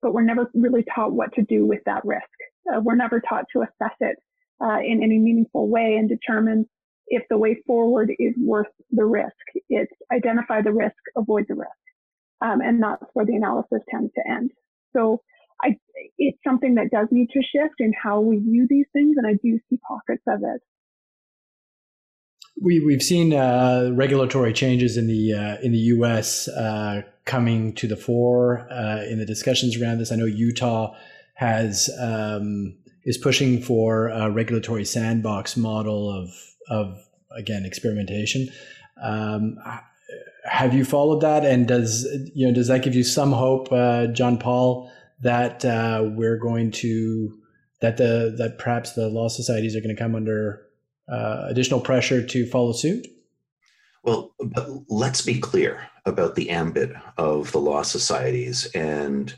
[0.01, 2.29] but we're never really taught what to do with that risk.
[2.71, 4.17] Uh, we're never taught to assess it
[4.63, 6.67] uh, in any meaningful way and determine
[7.07, 9.35] if the way forward is worth the risk.
[9.69, 11.71] It's identify the risk, avoid the risk.
[12.41, 14.51] Um, and that's where the analysis tends to end.
[14.93, 15.21] So
[15.63, 15.77] I,
[16.17, 19.33] it's something that does need to shift in how we view these things, and I
[19.43, 20.61] do see pockets of it.
[22.61, 26.47] We we've seen uh, regulatory changes in the uh, in the U.S.
[26.47, 30.11] Uh, coming to the fore uh, in the discussions around this.
[30.11, 30.95] I know Utah
[31.33, 36.29] has um, is pushing for a regulatory sandbox model of
[36.69, 37.03] of
[37.35, 38.47] again experimentation.
[39.01, 39.57] Um,
[40.45, 41.43] have you followed that?
[41.43, 42.05] And does
[42.35, 44.91] you know does that give you some hope, uh, John Paul,
[45.21, 47.39] that uh, we're going to
[47.79, 50.67] that the that perhaps the law societies are going to come under
[51.11, 53.07] uh, additional pressure to follow suit?
[54.03, 59.33] Well, but let's be clear about the ambit of the law societies and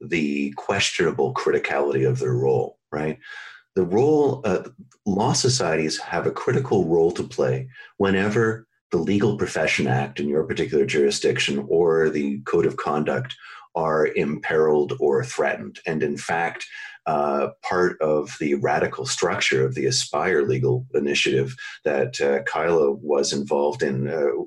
[0.00, 3.18] the questionable criticality of their role, right?
[3.74, 4.68] The role, uh,
[5.04, 10.44] law societies have a critical role to play whenever the Legal Profession Act in your
[10.44, 13.34] particular jurisdiction or the Code of Conduct
[13.74, 15.80] are imperiled or threatened.
[15.86, 16.66] And in fact,
[17.06, 21.54] uh, part of the radical structure of the Aspire legal initiative
[21.84, 24.08] that uh, Kyla was involved in.
[24.08, 24.44] Uh,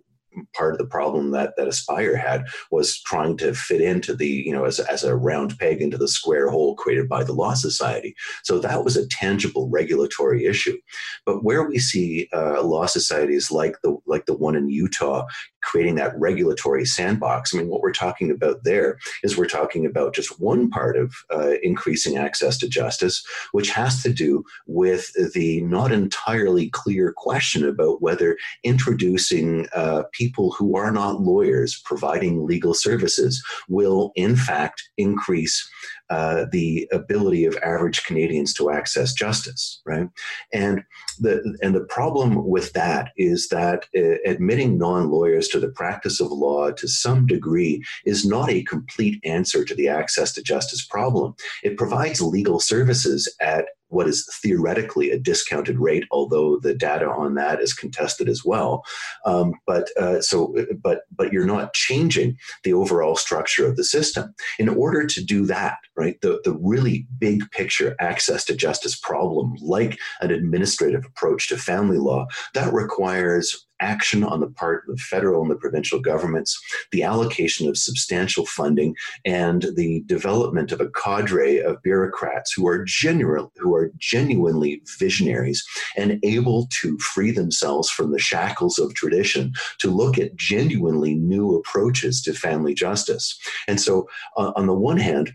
[0.55, 4.53] part of the problem that that Aspire had was trying to fit into the you
[4.53, 8.15] know as, as a round peg into the square hole created by the law society.
[8.43, 10.77] So that was a tangible regulatory issue.
[11.25, 15.25] But where we see uh, law societies like the like the one in Utah
[15.67, 17.53] creating that regulatory sandbox.
[17.53, 21.13] I mean, what we're talking about there is we're talking about just one part of
[21.29, 27.67] uh, increasing access to justice, which has to do with the not entirely clear question
[27.67, 34.89] about whether introducing uh, people who are not lawyers providing legal services will, in fact,
[34.97, 35.69] increase
[36.09, 40.09] uh, the ability of average Canadians to access justice, right?
[40.53, 40.83] And
[41.19, 46.31] the and the problem with that is that uh, admitting non-lawyers to the practice of
[46.31, 51.35] law to some degree is not a complete answer to the access to justice problem.
[51.63, 53.65] It provides legal services at
[53.97, 58.85] what is theoretically a discounted rate, although the data on that is contested as well.
[59.25, 64.35] Um, but uh, so, but but you're not changing the overall structure of the system.
[64.59, 69.55] In order to do that, right, the the really big picture access to justice problem,
[69.61, 75.01] like an administrative approach to family law, that requires action on the part of the
[75.01, 76.59] federal and the provincial governments,
[76.91, 82.83] the allocation of substantial funding, and the development of a cadre of bureaucrats who are
[82.83, 85.63] genuine, who are genuinely visionaries
[85.95, 91.55] and able to free themselves from the shackles of tradition to look at genuinely new
[91.55, 93.37] approaches to family justice.
[93.67, 94.07] And so,
[94.37, 95.33] uh, on the one hand,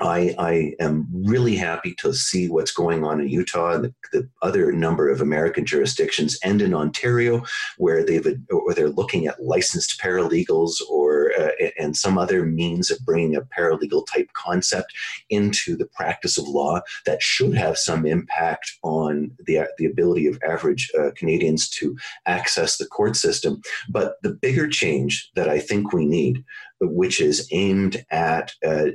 [0.00, 4.28] I, I, am really happy to see what's going on in Utah and the, the,
[4.42, 7.44] other number of American jurisdictions and in Ontario,
[7.78, 12.98] where they've or they're looking at licensed paralegals or uh, and some other means of
[13.04, 14.92] bringing a paralegal type concept
[15.30, 20.38] into the practice of law that should have some impact on the the ability of
[20.46, 23.60] average uh, Canadians to access the court system.
[23.88, 26.44] But the bigger change that I think we need,
[26.80, 28.86] which is aimed at uh,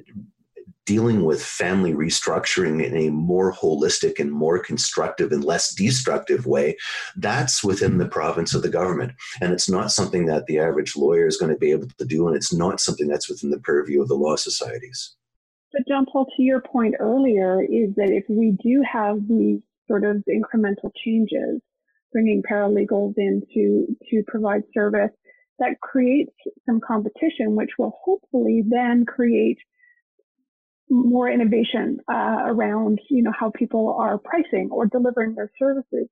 [0.89, 6.75] dealing with family restructuring in a more holistic and more constructive and less destructive way,
[7.15, 9.11] that's within the province of the government.
[9.39, 12.27] And it's not something that the average lawyer is going to be able to do,
[12.27, 15.15] and it's not something that's within the purview of the law societies.
[15.71, 20.05] But John Paul, to your point earlier, is that if we do have these sort
[20.05, 21.61] of incremental changes,
[22.11, 25.11] bringing paralegals in to, to provide service,
[25.59, 26.33] that creates
[26.65, 29.59] some competition, which will hopefully then create
[30.89, 36.07] more innovation uh, around you know how people are pricing or delivering their services.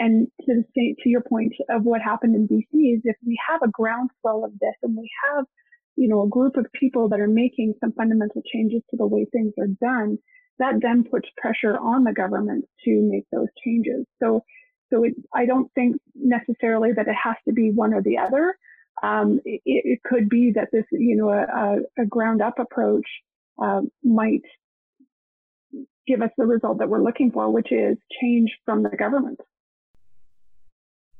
[0.00, 3.36] And to the same, to your point of what happened in BC is if we
[3.48, 5.44] have a groundswell of this and we have
[5.96, 9.26] you know a group of people that are making some fundamental changes to the way
[9.32, 10.18] things are done,
[10.58, 14.06] that then puts pressure on the government to make those changes.
[14.22, 14.44] So
[14.90, 18.56] so it, I don't think necessarily that it has to be one or the other.
[19.02, 23.06] Um, it, it, could be that this, you know, a, a ground up approach
[23.62, 24.42] uh, might
[26.06, 29.40] give us the result that we're looking for, which is change from the government.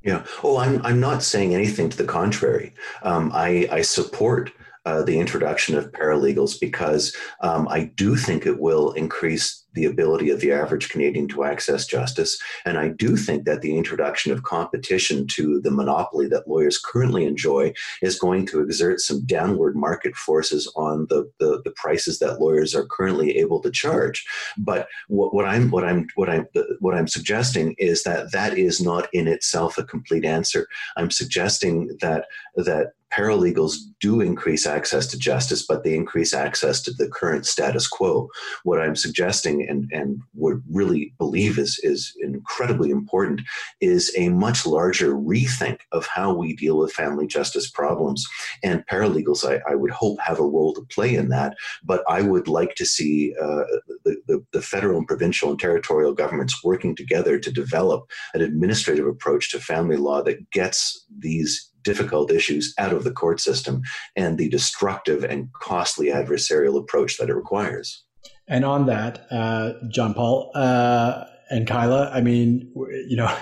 [0.03, 0.24] Yeah.
[0.43, 2.72] Oh, I'm I'm not saying anything to the contrary.
[3.03, 4.53] Um, I I support
[4.85, 10.31] uh, the introduction of paralegals because um, I do think it will increase the ability
[10.31, 12.39] of the average Canadian to access justice.
[12.64, 17.24] And I do think that the introduction of competition to the monopoly that lawyers currently
[17.24, 17.72] enjoy
[18.03, 22.74] is going to exert some downward market forces on the, the, the prices that lawyers
[22.74, 24.26] are currently able to charge.
[24.57, 26.47] But what, what I'm what I'm what I'm
[26.81, 30.66] what I'm suggesting is that that is not in itself a complete answer.
[30.97, 32.26] I'm suggesting that
[32.57, 37.89] that paralegals do increase access to justice, but they increase access to the current status
[37.89, 38.29] quo.
[38.65, 43.41] What I'm suggesting and, and would really believe is, is incredibly important
[43.81, 48.27] is a much larger rethink of how we deal with family justice problems.
[48.63, 51.57] And paralegals, I, I would hope, have a role to play in that.
[51.85, 53.65] But I would like to see uh,
[54.05, 59.07] the, the, the federal and provincial and territorial governments working together to develop an administrative
[59.07, 63.80] approach to family law that gets these difficult issues out of the court system
[64.14, 68.05] and the destructive and costly adversarial approach that it requires.
[68.47, 72.70] And on that, uh, John Paul uh, and Kyla, I mean,
[73.09, 73.39] you know, uh,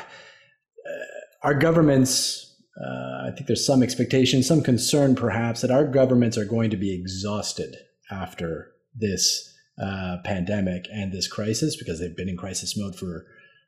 [1.43, 2.45] our governments.
[2.79, 6.77] Uh, I think there's some expectation, some concern, perhaps, that our governments are going to
[6.77, 7.75] be exhausted
[8.11, 13.25] after this uh, pandemic and this crisis because they've been in crisis mode for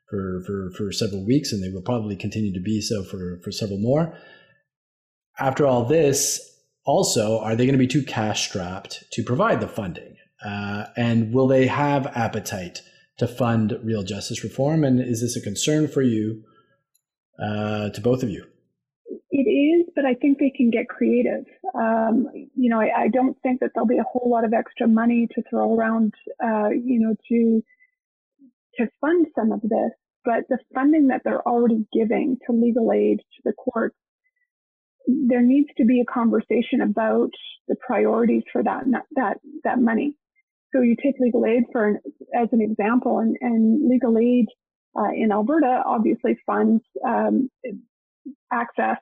[0.09, 3.51] for for for several weeks, and they will probably continue to be so for for
[3.51, 4.15] several more
[5.39, 6.39] after all this,
[6.85, 10.15] also, are they going to be too cash strapped to provide the funding?
[10.43, 12.81] Uh, and will they have appetite
[13.17, 14.83] to fund real justice reform?
[14.83, 16.43] And is this a concern for you,
[17.41, 18.45] uh, to both of you?
[19.31, 21.45] It is, but I think they can get creative.
[21.75, 24.87] Um, you know, I, I, don't think that there'll be a whole lot of extra
[24.87, 26.13] money to throw around,
[26.43, 27.63] uh, you know, to
[28.77, 29.91] to fund some of this.
[30.25, 33.95] But the funding that they're already giving to legal aid to the courts
[35.27, 37.29] there needs to be a conversation about
[37.67, 38.83] the priorities for that
[39.15, 40.15] that that money.
[40.73, 41.99] So you take legal aid for an,
[42.39, 44.45] as an example, and, and legal aid
[44.97, 47.49] uh, in Alberta obviously funds um,
[48.51, 48.97] access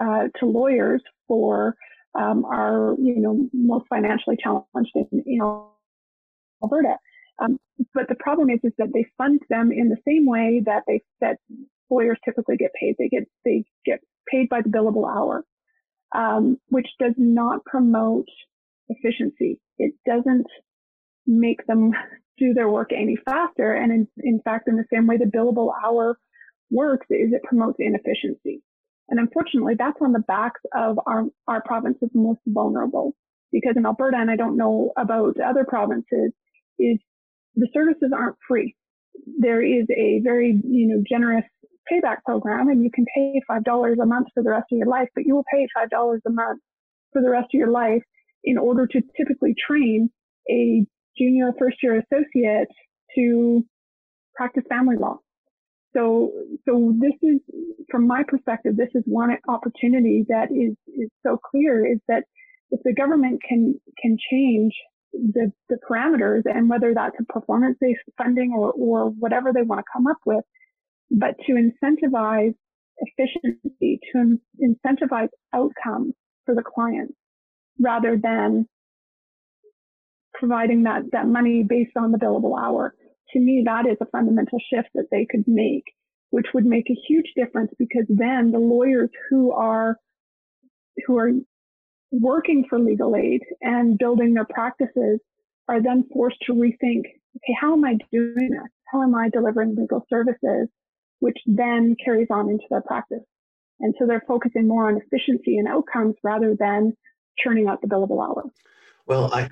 [0.00, 1.74] uh, to lawyers for
[2.18, 5.40] um, our you know most financially challenged in, in
[6.62, 6.96] Alberta.
[7.42, 7.58] Um,
[7.94, 11.00] but the problem is is that they fund them in the same way that they
[11.20, 11.38] that
[11.90, 12.96] lawyers typically get paid.
[12.98, 15.44] They get they get paid by the billable hour,
[16.14, 18.26] um, which does not promote
[18.88, 19.60] efficiency.
[19.78, 20.46] It doesn't
[21.26, 21.92] make them
[22.38, 23.72] do their work any faster.
[23.72, 26.18] And in, in fact, in the same way the billable hour
[26.70, 28.62] works is it promotes inefficiency.
[29.08, 33.14] And unfortunately, that's on the backs of our, our provinces most vulnerable.
[33.50, 36.32] Because in Alberta, and I don't know about other provinces,
[36.78, 36.98] is
[37.54, 38.74] the services aren't free.
[39.38, 41.44] There is a very, you know, generous
[41.90, 45.08] payback program and you can pay $5 a month for the rest of your life,
[45.14, 46.60] but you will pay $5 a month
[47.12, 48.02] for the rest of your life
[48.44, 50.10] in order to typically train
[50.50, 50.84] a
[51.16, 52.68] junior first year associate
[53.14, 53.64] to
[54.34, 55.18] practice family law.
[55.94, 56.32] So,
[56.66, 57.40] so this is,
[57.90, 62.24] from my perspective, this is one opportunity that is, is so clear is that
[62.70, 64.72] if the government can, can change
[65.12, 69.80] the, the parameters and whether that's a performance based funding or, or whatever they want
[69.80, 70.44] to come up with,
[71.12, 72.54] but to incentivize
[72.98, 76.14] efficiency, to incentivize outcomes
[76.46, 77.14] for the client
[77.78, 78.66] rather than
[80.34, 82.94] providing that, that money based on the billable hour.
[83.32, 85.84] To me, that is a fundamental shift that they could make,
[86.30, 89.98] which would make a huge difference because then the lawyers who are,
[91.06, 91.30] who are
[92.10, 95.20] working for legal aid and building their practices
[95.68, 97.04] are then forced to rethink,
[97.36, 98.70] okay, how am I doing this?
[98.90, 100.68] How am I delivering legal services?
[101.22, 103.22] Which then carries on into their practice.
[103.78, 106.96] And so they're focusing more on efficiency and outcomes rather than
[107.38, 108.42] churning out the billable hour.
[109.06, 109.48] Well, I,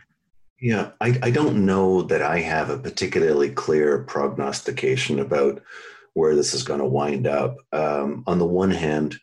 [0.60, 5.62] yeah, I, I don't know that I have a particularly clear prognostication about
[6.14, 7.56] where this is going to wind up.
[7.72, 9.16] Um, on the one hand,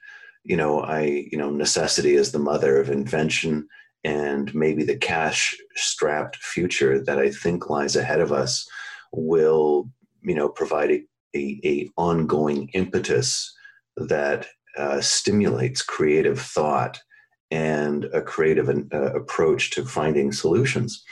[0.44, 3.68] you know, I, you know, necessity is the mother of invention,
[4.06, 8.66] and maybe the cash strapped future that I think lies ahead of us
[9.12, 9.90] will,
[10.22, 11.04] you know, provide a,
[11.38, 13.54] a, a ongoing impetus
[13.96, 17.00] that uh, stimulates creative thought
[17.50, 21.04] and a creative uh, approach to finding solutions.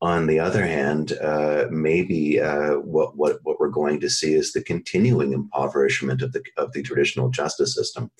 [0.00, 4.52] On the other hand, uh, maybe uh, what, what, what we're going to see is
[4.52, 8.10] the continuing impoverishment of the, of the traditional justice system.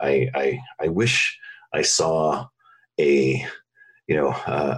[0.00, 1.38] I, I, I wish
[1.72, 2.46] I saw
[2.98, 3.46] a
[4.10, 4.76] you know, uh,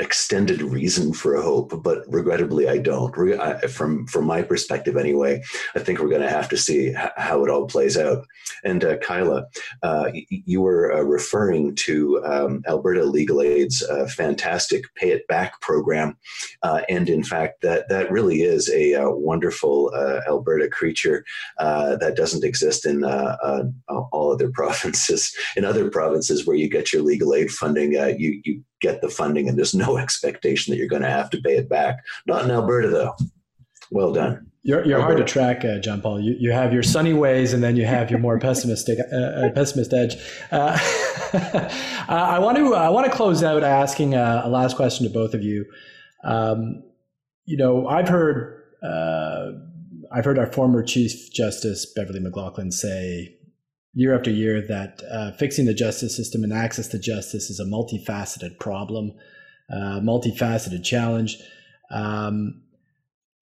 [0.00, 3.14] extended reason for hope, but regrettably, I don't.
[3.70, 5.42] from from my perspective, anyway,
[5.74, 8.24] I think we're going to have to see how it all plays out.
[8.64, 9.46] And uh, Kyla,
[9.82, 15.60] uh, you were uh, referring to um, Alberta Legal Aid's uh, fantastic Pay It Back
[15.60, 16.16] program,
[16.62, 19.94] uh, and in fact, that that really is a, a wonderful
[20.26, 21.24] Alberta creature
[21.58, 25.34] that doesn't exist in all other provinces.
[25.56, 29.08] In other provinces where you get your legal aid funding uh, you you get the
[29.08, 31.98] funding and there's no expectation that you're going to have to pay it back.
[32.26, 33.16] Not in Alberta though.
[33.90, 34.50] Well done.
[34.62, 36.20] You're, you're hard to track, uh, John Paul.
[36.20, 39.50] You, you have your sunny ways, and then you have your more pessimistic uh, uh
[39.52, 40.16] pessimist edge.
[41.32, 45.12] Uh, I want to I want to close out asking a, a, last question to
[45.12, 45.64] both of you.
[46.24, 46.82] Um,
[47.44, 49.52] you know, I've heard uh,
[50.10, 53.36] I've heard our former Chief Justice Beverley McLachlin say
[53.92, 57.64] year after year that uh, fixing the justice system and access to justice is a
[57.64, 59.12] multifaceted problem,
[59.72, 61.36] uh, multifaceted challenge.
[61.90, 62.62] Um,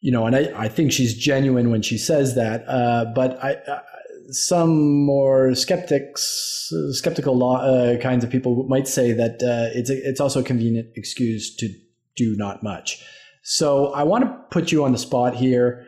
[0.01, 2.64] you know, and I, I think she's genuine when she says that.
[2.68, 3.82] Uh, but I, uh,
[4.30, 10.09] some more skeptics, skeptical law, uh, kinds of people might say that uh, it's a,
[10.09, 11.68] it's also a convenient excuse to
[12.16, 13.03] do not much.
[13.42, 15.86] So I want to put you on the spot here.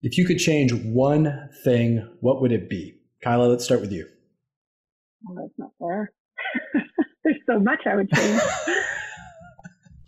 [0.00, 2.97] If you could change one thing, what would it be?
[3.22, 4.06] Kyla, let's start with you.
[5.22, 6.12] Well, that's not fair.
[7.24, 8.40] There's so much I would change.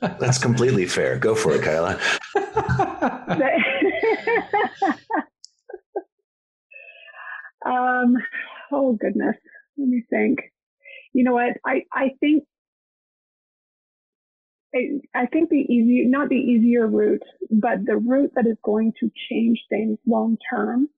[0.21, 1.19] that's completely fair.
[1.19, 1.99] Go for it, Kyla.
[7.67, 8.17] um,
[8.71, 9.37] oh goodness.
[9.77, 10.39] Let me think.
[11.13, 11.57] You know what?
[11.67, 12.45] I, I think
[14.73, 18.93] I, I think the easy, not the easier route, but the route that is going
[19.01, 20.89] to change things long term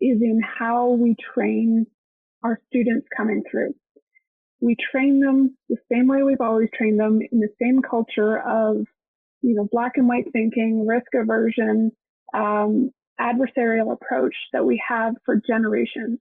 [0.00, 1.86] is in how we train
[2.42, 3.74] our students coming through.
[4.60, 8.84] We train them the same way we've always trained them in the same culture of,
[9.42, 11.92] you know, black and white thinking, risk aversion,
[12.34, 12.90] um,
[13.20, 16.18] adversarial approach that we have for generations.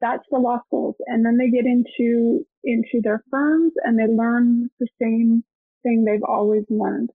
[0.00, 0.96] That's the law schools.
[1.06, 5.44] And then they get into, into their firms and they learn the same
[5.82, 7.10] thing they've always learned.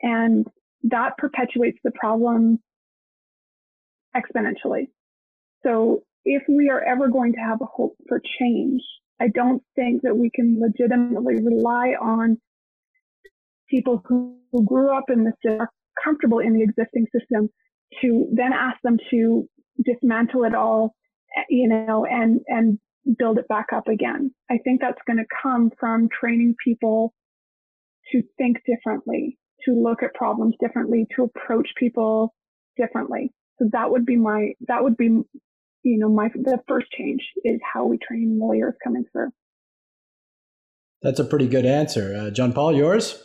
[0.00, 0.46] And
[0.84, 2.60] that perpetuates the problem
[4.16, 4.88] exponentially.
[5.66, 8.82] So if we are ever going to have a hope for change,
[9.20, 12.38] I don't think that we can legitimately rely on
[13.68, 15.70] people who, who grew up in this, are
[16.02, 17.48] comfortable in the existing system
[18.02, 19.48] to then ask them to
[19.84, 20.94] dismantle it all,
[21.36, 22.78] eh, you know, and, and
[23.18, 24.32] build it back up again.
[24.50, 27.14] I think that's going to come from training people
[28.12, 32.34] to think differently, to look at problems differently, to approach people
[32.76, 33.32] differently.
[33.58, 35.22] So that would be my, that would be,
[35.86, 39.30] you know, my, the first change is how we train lawyers coming through.
[41.00, 42.16] That's a pretty good answer.
[42.18, 43.22] Uh, John Paul, yours?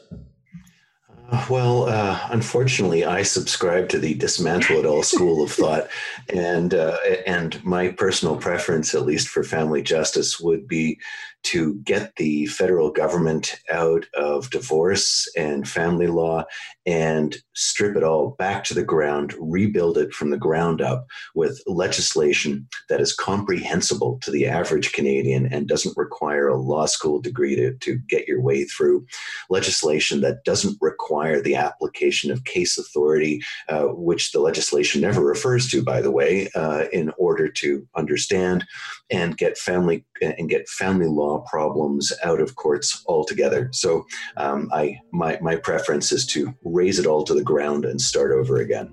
[1.50, 5.88] Well, uh, unfortunately, I subscribe to the dismantle it all school of thought,
[6.28, 11.00] and uh, and my personal preference, at least for family justice, would be
[11.44, 16.44] to get the federal government out of divorce and family law
[16.86, 21.62] and strip it all back to the ground, rebuild it from the ground up with
[21.68, 27.56] legislation that is comprehensible to the average Canadian and doesn't require a law school degree
[27.56, 29.06] to, to get your way through,
[29.50, 35.70] legislation that doesn't require the application of case authority, uh, which the legislation never refers
[35.70, 38.66] to, by the way, uh, in order to understand
[39.10, 43.70] and get family and get family law problems out of courts altogether.
[43.74, 44.06] So
[44.38, 48.32] um, I my my preference is to raze it all to the ground and start
[48.32, 48.92] over again.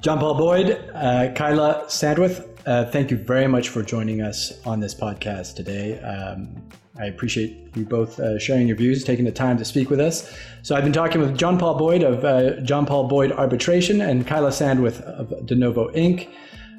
[0.00, 4.78] John Paul Boyd, uh, Kyla Sandwith, uh, thank you very much for joining us on
[4.78, 5.98] this podcast today.
[6.00, 6.62] Um,
[7.00, 10.32] I appreciate you both uh, sharing your views, taking the time to speak with us.
[10.62, 14.26] So I've been talking with John Paul Boyd of uh, John Paul Boyd Arbitration and
[14.26, 16.28] Kyla Sandwith of De Novo Inc.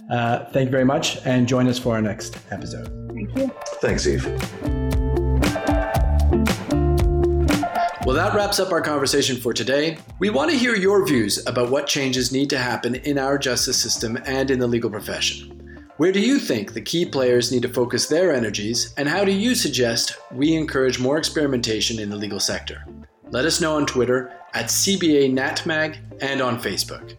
[0.09, 3.08] Uh, thank you very much, and join us for our next episode.
[3.19, 3.51] Thank you.
[3.81, 4.25] Thanks, Yves.
[8.05, 9.97] Well, that wraps up our conversation for today.
[10.19, 13.77] We want to hear your views about what changes need to happen in our justice
[13.77, 15.55] system and in the legal profession.
[15.97, 19.31] Where do you think the key players need to focus their energies, and how do
[19.31, 22.85] you suggest we encourage more experimentation in the legal sector?
[23.31, 27.17] Let us know on Twitter at CBA NatMag and on Facebook.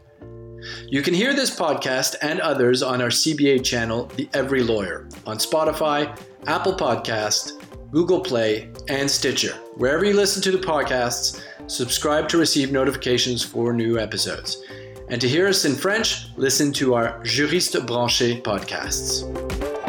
[0.86, 5.38] You can hear this podcast and others on our CBA channel, The Every Lawyer, on
[5.38, 9.54] Spotify, Apple Podcast, Google Play, and Stitcher.
[9.76, 14.62] Wherever you listen to the podcasts, subscribe to receive notifications for new episodes.
[15.08, 19.79] And to hear us in French, listen to our Juriste Branché podcasts.